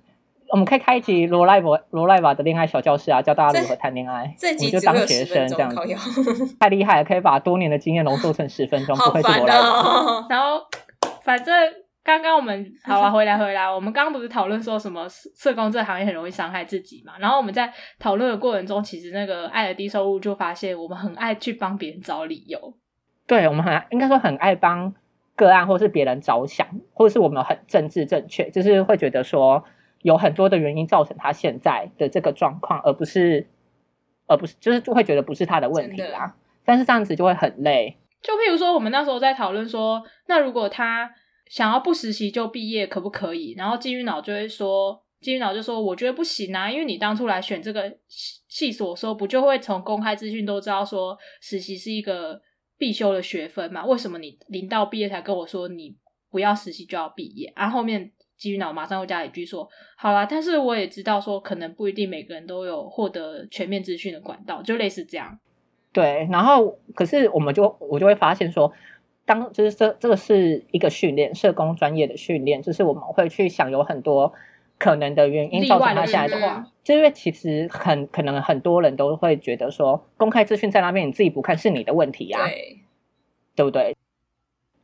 [0.53, 4.35] 我们可以开一集罗赖宝罗赖瓦的恋爱小教室啊，教大家如何谈恋爱。
[4.37, 5.75] 这集我就当学生这样
[6.61, 9.67] 太厉害了，可以把多年的经验浓缩成十分钟， 不好烦愧是罗赖宝。
[9.67, 10.27] 哦。
[10.29, 10.61] 然后
[11.23, 11.55] 反正
[12.05, 17.15] 刚刚我们好了，回来回来，我们刚刚不是讨论说什么社工这行业很容易伤害自己嘛？
[17.19, 22.75] 然后我们在讨论的过程中，其实那个爱的低收入就发现，我们很爱去帮别人找理由。
[23.27, 24.93] 对我们很应该说很爱帮
[25.35, 29.65] 个案或是别人着想，或者是我们很政治正确，就是会觉得说
[30.03, 33.49] 有很多的原因造成他现在的这个状况，而不是
[34.27, 36.37] 而不是就是就会觉得不是他的问题啦。
[36.65, 41.13] 但是这样子就会很累，就譬如说，我们那时候在讨论说，那如果他
[41.47, 43.53] 想要不实习就毕业，可不可以？
[43.57, 52.41] 然后金鱼脑就会说，金鱼脑就说，我觉得不行啊，因为你当初来选这个系系所的时候，不就会从公开资讯都知道说实习是一个
[52.79, 53.85] 必修的学分嘛？
[53.85, 55.97] 为什么你临到毕业才跟我说你
[56.31, 57.53] 不要实习就要毕业？
[57.57, 58.13] 然后后面
[58.43, 65.39] 金鱼脑马上又加一句说，好啦，但是我也知道说，可能不一定每个人都有获得全面资讯的管道，就类似这样。
[65.93, 66.29] 对。
[66.31, 68.73] 然后可是我们就我就会发现说。
[69.25, 74.33] 当就是这这个是一个训练，社工专业的训练，就是我们会去想有很多
[74.79, 82.81] 可能的原因造成他现在的例外的情况就因为其实很可能很多人都会觉得说，公开资讯在那边，你自己不看是你的问题呀、对，
[83.55, 83.97] 对不对？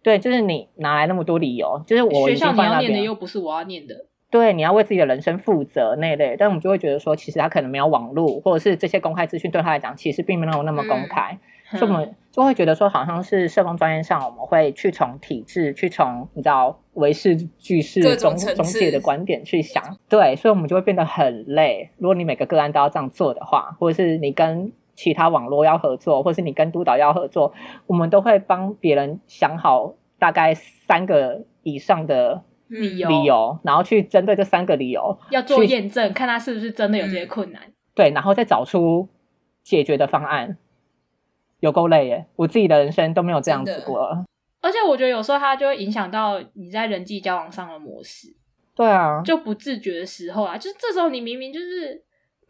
[0.02, 11.38] 对，就是你拿来那么多理由，就是我学校你要念的又不是我要念的，对，你要为自己的人生负责那一类，但我们就会觉得说，其实他可能没有网络，或者是这些公开资讯对他来讲，其实并没有那么公开，
[11.70, 21.90] 所以我们就会觉得说，好像是社工专业上，我们会去从体制，去从你知道唯识句式各种中中介的观点去想，对，所以我们就会变得很累。
[21.98, 27.54] 如果你每个个案都要这样做的话，或者是你跟其他网络要合作，或是你跟督导要合作，
[27.86, 37.62] 我们都会帮别人想好大概三个以上的嗯理由理由，然后去针对这三个理由，要做去验证，看他是不是真的有这些困难。
[37.94, 39.08] 对，然后再找出
[39.62, 40.58] 解决的方案。
[41.60, 42.26] 有够累耶！
[42.36, 44.24] 我自己的人生都没有这样子过了。
[44.60, 48.28] 而且我觉得有时候它就会影响到你在人际交往上的模式，
[48.74, 52.02] 对啊，就不自觉的时候啊，就是这时候你明明就是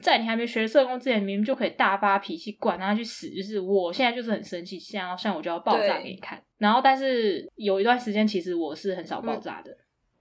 [0.02, 6.40] 在你还没学社工之前，明明就可以大发脾气，管他去死，就是我现在就是很生气，现在像我就要爆炸给你看。
[6.58, 9.70] 然后，但是有一段时间，其实我是很少爆炸的。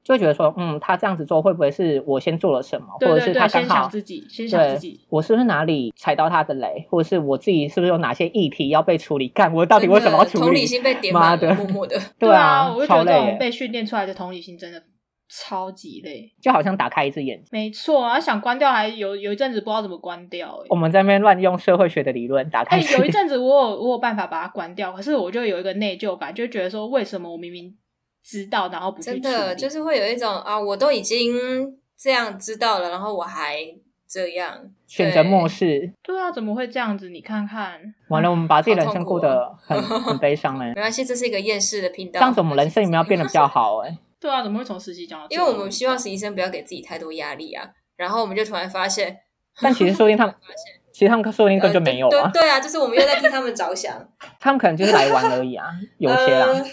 [0.03, 4.99] 就会觉得说，嗯，他这样子做会不会是我先做了什么，或者是他刚好想自己，先想自己对。
[5.09, 9.27] 我是不是哪里踩到他的雷，或者是我自己是不是有哪些议题要被处理？
[9.27, 10.65] 干，我到底为什么要处理同理？
[10.65, 11.99] 心被点妈的默默的。
[12.17, 14.81] 对啊，我就觉得这种被训练出来的同理心真的
[15.29, 16.31] 超级累。
[16.41, 17.47] 就好像打开一只眼睛。
[17.51, 27.75] 没错啊，想关掉还有有一阵子不知道怎么关掉、欸，我们在那边乱用社会学的理论打开有一 阵子我有我有办法把它关掉，可是我就有一个内疚感，就觉得说为什么我明明
[28.23, 31.33] 知道，然后不去真的就是会有一种啊，我都已经
[31.97, 33.57] 这样知道了，然后我还
[34.07, 34.53] 这样
[34.87, 35.55] 选择漠视。
[35.81, 37.09] 视，对啊，怎么会这样子？
[37.09, 42.19] 你看看，完了，我们把自己人生过得很很悲伤哎、 没关系，这是一个厌世的频道。
[42.19, 45.45] 这样子我们人生有没有变得比较好哎、对啊，怎么会从实习讲到因个？
[45.45, 47.63] 为我们希望实习生不要给自己太多压力啊。
[47.95, 49.17] 然后我们就突然发现，
[49.61, 50.33] 但其实说不定他们，
[50.93, 53.93] 其实他们说不定根本就没有啊，呃对啊，就是我们又在替他们着想。
[54.39, 56.65] 他们可能就是来玩而已啊，有些啊，呃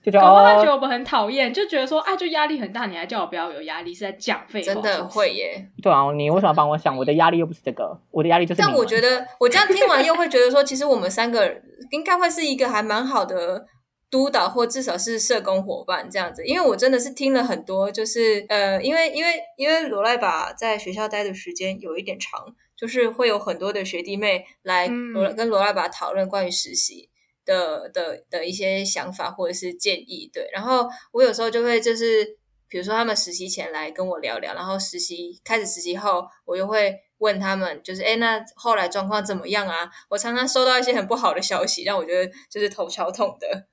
[0.00, 4.66] 就觉得搞不好他觉哦，得我们很讨厌，就觉得说啊，就压力很大，你还叫我不要有压力，是在讲废话。
[4.72, 5.68] 真的会耶。
[5.82, 6.96] 对啊，你为什么要帮我想？
[6.96, 8.62] 我的压力又不是这个，我的压力就是。
[8.62, 11.60] 但我觉得我这样听完又会觉得说，其实我们三个
[11.90, 13.66] 应该会是一个还蛮好的
[14.10, 16.44] 督导，或至少是社工伙伴这样子。
[16.44, 27.10] 因为我真的是听了很多，就是呃，因为因为因为罗赖把在学校待的时间有一点长，就是会有很多的学弟妹来嗯罗、跟罗赖把讨论关于实习。
[27.44, 32.22] 的的的一些想法或者是建议，对，然后我有时候就会就是，
[32.68, 39.90] 比如说他们实习前来跟我聊聊，然后实习开始实习后，我就会问他们，就是哎，那后来状况怎么样啊？
[40.10, 43.66] 我常常收到一些很不好的消息，让我觉得就是头超痛的，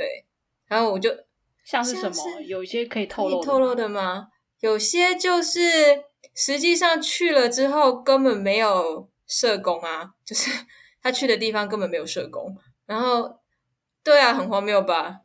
[0.00, 0.24] 对，
[0.66, 1.10] 然后我就
[1.62, 4.28] 像是什么有一些可以透露以透露的吗？
[4.60, 5.60] 有些就是
[6.34, 10.50] 实际上去了之后根本没有社工啊，就是
[11.02, 13.40] 他去的地方根本没有社工，然后
[14.02, 15.20] 对啊，很荒谬吧？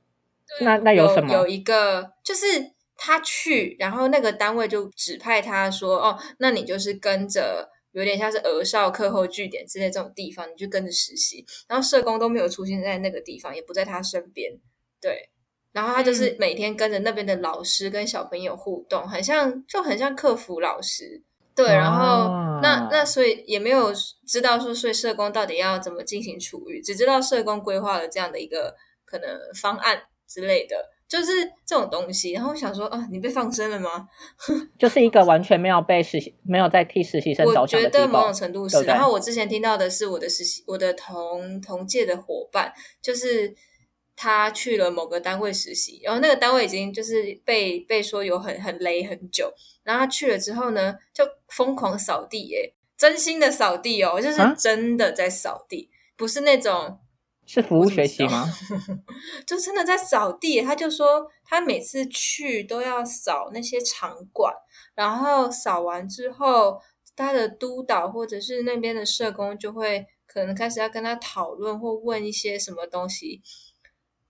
[0.60, 1.34] 那那有什么？
[1.34, 7.70] 有一个就是他去，然后那个单位就指派他说：“哦，那你就是跟着
[8.00, 14.52] 有点像是儿少课后据点之类这种地方，你就跟着实习。”然后社工都没有出现在那个地方，也不在他身边。
[15.02, 15.30] 对，
[15.72, 21.24] 然后他就是嗯每天跟着那边的老师跟小朋友互动，很像就很像客服老师。
[21.56, 23.94] 对，然后、啊那那所以也没有
[24.28, 28.76] 知道说，所以社工到底要怎么进行处遇，只知道社工规划了这样的一个
[29.06, 31.32] 可能方案之类的，就是
[31.66, 32.32] 这种东西。
[32.32, 34.08] 然后我想说，啊，你被放生了吗？
[34.80, 38.34] 就是一个完全没有被实习、没有在替实习生着我觉得某种。
[38.34, 38.78] 程度是。
[38.78, 43.54] 对对然后我之前听到的是我的实习，我的同同届的伙伴，就是
[44.16, 49.54] 他去了某个单位实习，然后那个单位已经就是被被说有很很雷很久，
[49.84, 57.00] 然后他去了之后呢，就疯狂扫地，耶，真心的扫地哦，就是啊真的在扫地，不是那种。
[57.46, 58.46] 是服务学习吗？
[59.46, 64.54] 就真的在扫地，他就说他每次去都要扫那些场馆，
[64.96, 66.82] 然后扫完之后，
[67.16, 73.42] 他的督导或者是那边的社工就会可能开始要跟他讨论或问一些什么东西，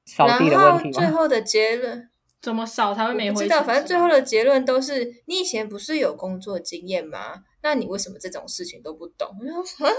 [0.05, 0.99] 扫地的然后问题吗？
[0.99, 2.09] 最后的结论
[2.41, 7.43] 怎么扫才会我没回不知道，反正最后的的结论都是你以前不是有工作经验吗？
[7.63, 9.28] 那你为什么这种事情都不懂？
[9.39, 9.93] 我就说啊，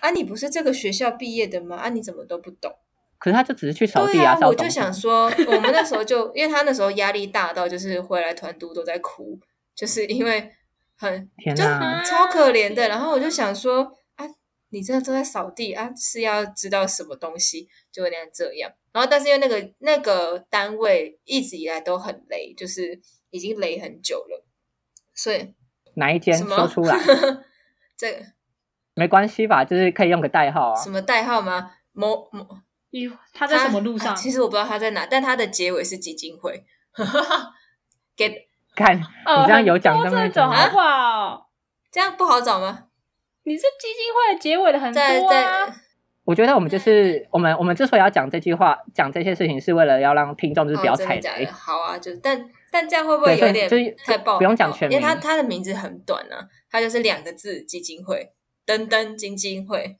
[0.00, 1.76] 啊，你不是这个学校毕业的吗？
[1.76, 2.72] 啊，你怎么都不懂？
[3.18, 9.40] 可是他就只是去扫地对啊，我就想说，我们那时候就因为他那时候压力大到，就是回来团督都在哭，
[9.74, 10.52] 就是因为
[10.96, 12.02] 很就天哪！
[12.04, 12.88] 超可怜的。
[12.88, 14.24] 然后我就想说，啊，
[14.68, 18.70] 你真的都在扫地啊，是要知道什么东西，就那样这样。
[18.92, 24.44] 然后，但是因为那个那个单位一直以来都很雷，就是已经雷很久了，
[25.12, 25.54] 所以
[25.94, 26.96] 哪一间什么说出来？
[27.98, 28.24] 这个
[28.98, 30.90] 没关系吧，就是可以用个代号啊什。
[30.90, 31.70] 么代号吗？
[31.92, 32.46] 某某
[32.90, 34.12] 你他在什么路上？
[34.12, 36.64] 啊其实我不知道他在哪，但他的结尾是基金会。
[38.16, 41.50] 给 看呃你这样有奖很多这跟没奖种好不好？
[41.92, 42.84] 这样不好找吗？
[43.44, 45.74] 你是基金会结尾的很多在啊在，
[46.24, 51.46] 我觉得我们就是我们我们之所以要讲这句话，讲这些事情，是为了要让听众就是不要踩雷。
[51.46, 54.36] 好啊，就但但这样会不会有点就是太爆？
[54.38, 58.32] 不用讲全名因为他名他的名字很短啊，他就是两个字基金会，
[58.68, 59.96] 登登基金会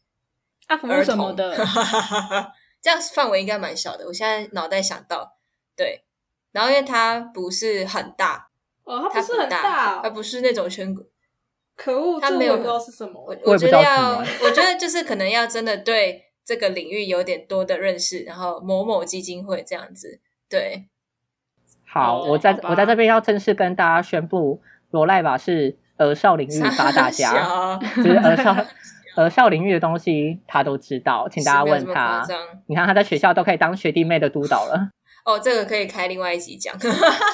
[0.66, 1.56] 啊，服务儿什么童的，
[2.82, 4.06] 这样范围应该蛮小的。
[4.06, 5.38] 我现在脑袋想到
[5.74, 6.04] 对，
[6.52, 8.50] 然后因为它不是很大，
[8.84, 11.02] 哦，它它不是很大，大哦，它不是那种全国。
[11.74, 13.56] 可恶，它没有知道是什么我。
[13.56, 20.88] 觉得要，我觉得就是可能要真的对这个领域有点多的认识，然后某某基金会这样子，对，
[21.86, 24.60] 好，哦我在我在这边要正式跟大家宣布，
[24.90, 28.56] 罗赖吧是儿少领域发大家，小就是儿少
[29.16, 32.26] 儿少领域的东西他都知道，请大家问他。
[32.66, 34.90] 你看他在学校都可以当学弟妹的督导了，
[35.26, 36.74] 哦，这个可以开另外一集讲。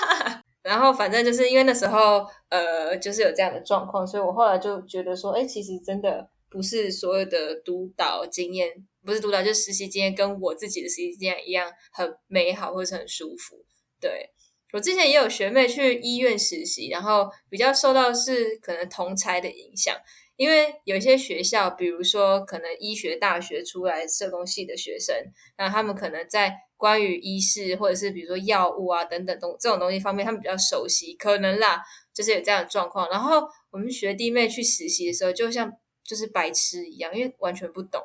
[0.62, 8.68] 然后反正就是因为那时候呃，就是有这样的状况，所以我后来就觉得说，哎，其实真的不是所有的督导经验，
[9.04, 13.56] 不是督导，就是实习经验，跟我自己的实习经验一样很美好或者是很舒服。
[14.00, 14.30] 对
[14.74, 19.96] 我之前也有学妹去医院实习，然后比较受到是可能同才的影响，
[20.34, 25.14] 因为有一些学校，比如说可能医学大学出来社工系的学生，
[25.58, 31.80] 那他们可能在关于医事或者是比如说药物啊等等东这种东西方面，他们比较熟悉，可能啦，
[32.12, 33.08] 就是有这样的状况。
[33.08, 35.72] 然后我们学弟妹去实习的时候，就像
[36.04, 38.02] 就是白痴一样，因为完全不懂，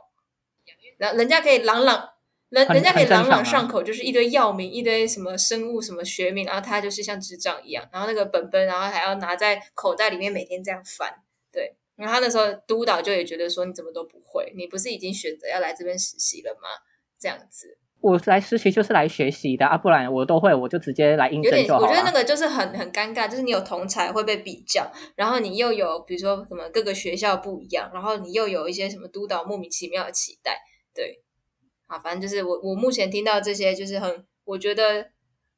[1.00, 2.10] 然后人家可以朗朗。
[2.50, 11.14] 人很人家可以朗朗上口，就是一堆药名，一堆什么生物什么学名，然后他就是像智障一样，然后那个本本，然后还要拿在口袋里面每天这样翻，
[11.52, 11.76] 对。
[11.95, 16.70] 然后他那时候督导就也觉得说你怎么都不会，你不是已经选择要来这边实习了吗？
[17.20, 22.12] 这样子，我来实习就是来学习的啊，不然我都会，我就直接来应有点，征就好我觉得那。
[22.14, 30.58] 个就是很很尴尬，就是你有同才会被比较，然后你又有比如说什么各个学校不一样，然后你又有一些什么督导莫名其妙的期待，
[30.95, 31.22] 对，
[31.90, 35.10] 啊，反正就是我我目前听到这些就是很，我觉得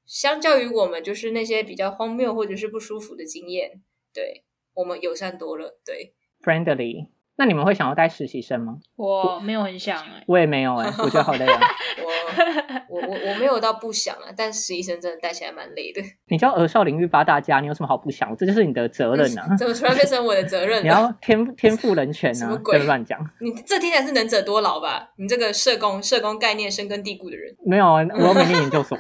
[0.05, 7.09] 相较于我们就是那些比较荒谬或者是不舒服的经验，对我们友善多了，对，friendly。
[7.37, 8.77] 那你们会想要带实习生吗？
[8.95, 11.59] 我没有很想哎、我也没有哎、我觉得好累啊。
[12.87, 18.35] 我我我我没有到不想啊，但实习生真的带起来蛮累的，你叫儿少领域八大家，你有什么好不想？
[18.37, 19.47] 这就是你的责任啊！
[19.57, 20.87] 怎么突然变成我的责任 你？
[20.87, 22.33] 要天天赋人权啊！
[22.33, 23.19] 什么鬼别乱讲。
[23.39, 25.09] 你这听起来是能者多劳吧？
[25.17, 28.97] 你这个社工社工概念深根蒂固的人，没有啊，我又没念研究所，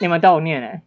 [0.00, 0.82] 你们都有念哎、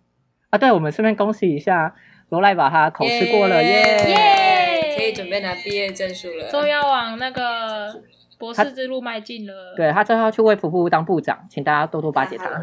[0.49, 1.95] 啊，对，我们顺便恭喜一下
[2.29, 3.69] 罗赖把他口试过了耶！
[4.09, 4.56] 耶
[4.97, 6.49] 可以准备拿毕业证书了。
[6.49, 8.03] 终于要往那个
[8.37, 9.73] 博士之路迈进了。
[9.75, 12.45] 对他最后要去为服部当部长，请大家多多巴结他。
[12.45, 12.61] 啊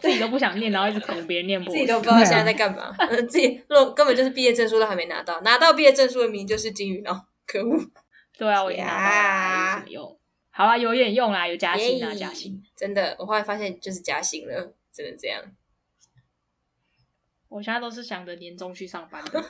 [0.00, 1.78] 自己都不想念，然后一直拱别人念博士。
[1.78, 7.78] 自己都不知道现在在干嘛，呃 自己若根本就是毕业证书都还没拿到，拿到毕业证书的名就是金鱼脑，可恶！
[8.38, 10.18] 对啊，我已经拿到了，有什么用？
[10.50, 12.60] 好啊，有点用啦，有加薪啊，耶加薪。！
[12.76, 15.42] 真的，我后来发现就是加薪了，只能这样。
[17.50, 19.44] 我现在都是想着年终去上班的，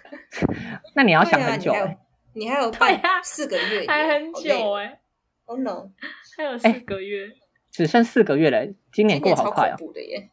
[0.96, 1.98] 那你要想很久、你还有欸，
[2.32, 5.00] 你还有对半啊四个月耶，还很久哎、
[5.44, 5.90] Oh no！
[6.36, 7.30] 还有四个月。
[7.70, 9.76] 只剩四个月了，今年今年过好快哦。
[9.92, 10.30] 的耶！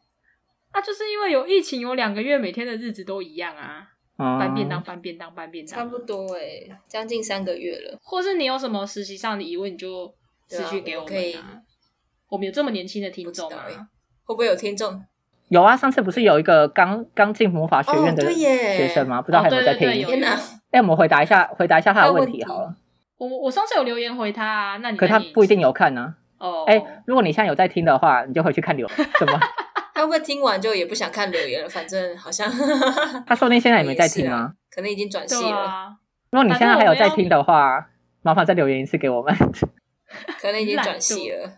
[0.72, 3.86] 啊，就是因为有疫情，有两个月，每天的日子都一样啊，
[4.16, 5.74] 搬便当，嗯，搬便当，搬便当。
[5.74, 7.98] 差不多哎，将近三个月了。
[8.02, 10.12] 或是你有什么实习上的疑问，你就
[10.48, 11.62] 对啊私讯给我我可以们啊。
[12.28, 13.62] 我们有这么年轻的听众吗？
[13.62, 13.86] 不知道欸
[14.24, 15.04] 会不会有听众
[15.48, 19.20] 有啊，上次不是有一个刚刚进魔法学院的学生吗？
[19.22, 19.88] 不知道还有没有在听？
[19.88, 20.40] 哦对对对有天哪！
[20.72, 22.74] 哎、我们回答一下，回答一下他的问题题好了。
[23.18, 26.64] 我我上次有留言回他啊，那你可他不一定有看呢、哦。
[26.66, 28.96] 哎、如果你现在有在听的话，你就回去看留言。
[29.18, 29.40] 怎么？
[29.94, 31.68] 他会不会听完就也不想看留言了？
[31.68, 32.50] 反正好像
[33.26, 34.52] 他说不定现在也没在听 啊。
[34.70, 35.96] 可能已经转系了，啊，
[36.30, 37.86] 如果你现在还有在听的话，
[38.20, 39.34] 麻烦再留言一次给我们。
[40.38, 41.50] 可能已经转系了。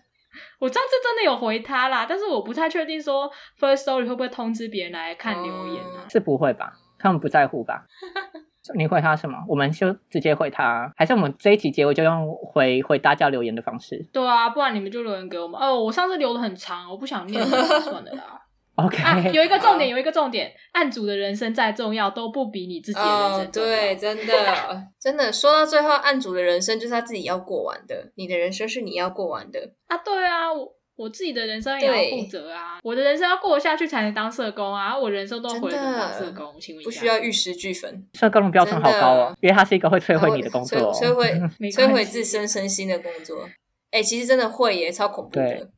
[0.58, 6.06] 我上次真的有回他啦，但是我不太确定说 First Story 会不会通知别人来看留言啊？
[6.10, 6.72] 是不会吧？
[6.98, 7.84] 他们不在乎吧？
[8.76, 9.38] 你回他什么？
[9.48, 15.58] 我们就直接回他，还是我们这一集结尾就用回回大家留言的方式对啊，不然你们就留言给我们。
[15.60, 18.40] 哦，我上次留的很长，我不想念，算了啦。
[18.78, 23.68] ？OK，、啊，有一个重点，有一个重点，案主的人生再重要，都不比你自己的人哦生，重要。
[23.68, 29.72] 对，真的， 真的，说到最后，案主的人生就是他自己要过完的，你的人生是你要过完的。
[29.88, 36.54] 啊，对啊，我我自己的人生也要负责啊，我的人生要过得下去才能当社工啊，我人生都回了社工？
[36.60, 40.92] 请问不需要玉石俱焚，社工的标准好高哦，因为它是一个会摧毁你的工作、哦。
[40.92, 41.32] 摧摧毁
[41.70, 43.48] 摧毁自身身心的工作。
[43.90, 45.70] 哎、其实真的会耶，超恐怖对的。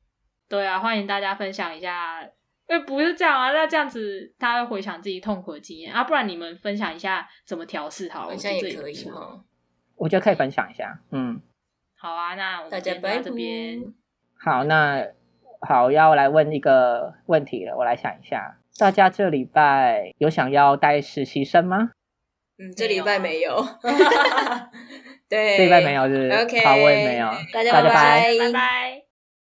[0.48, 2.28] 对啊，欢迎大家分享一下。
[2.78, 9.10] 不是这样啊，那这样子他会回想自己痛苦的经验啊，不然你们分享一下怎么调试好了，好我觉得像也可以。
[9.96, 10.98] 我觉得可以分享一下。
[11.10, 11.40] 嗯，
[11.98, 13.82] 好啊，那我们拜这边。
[14.38, 15.06] 好，那
[15.60, 21.90] 好，要来问一个问题了，我来想一下，大家这礼拜有想要带实习生吗？
[22.58, 23.62] 嗯，这礼拜没有。
[25.28, 27.28] 对，这礼拜没有是不是 OK，好，我也没有。
[27.52, 29.09] 大家大家拜拜拜拜。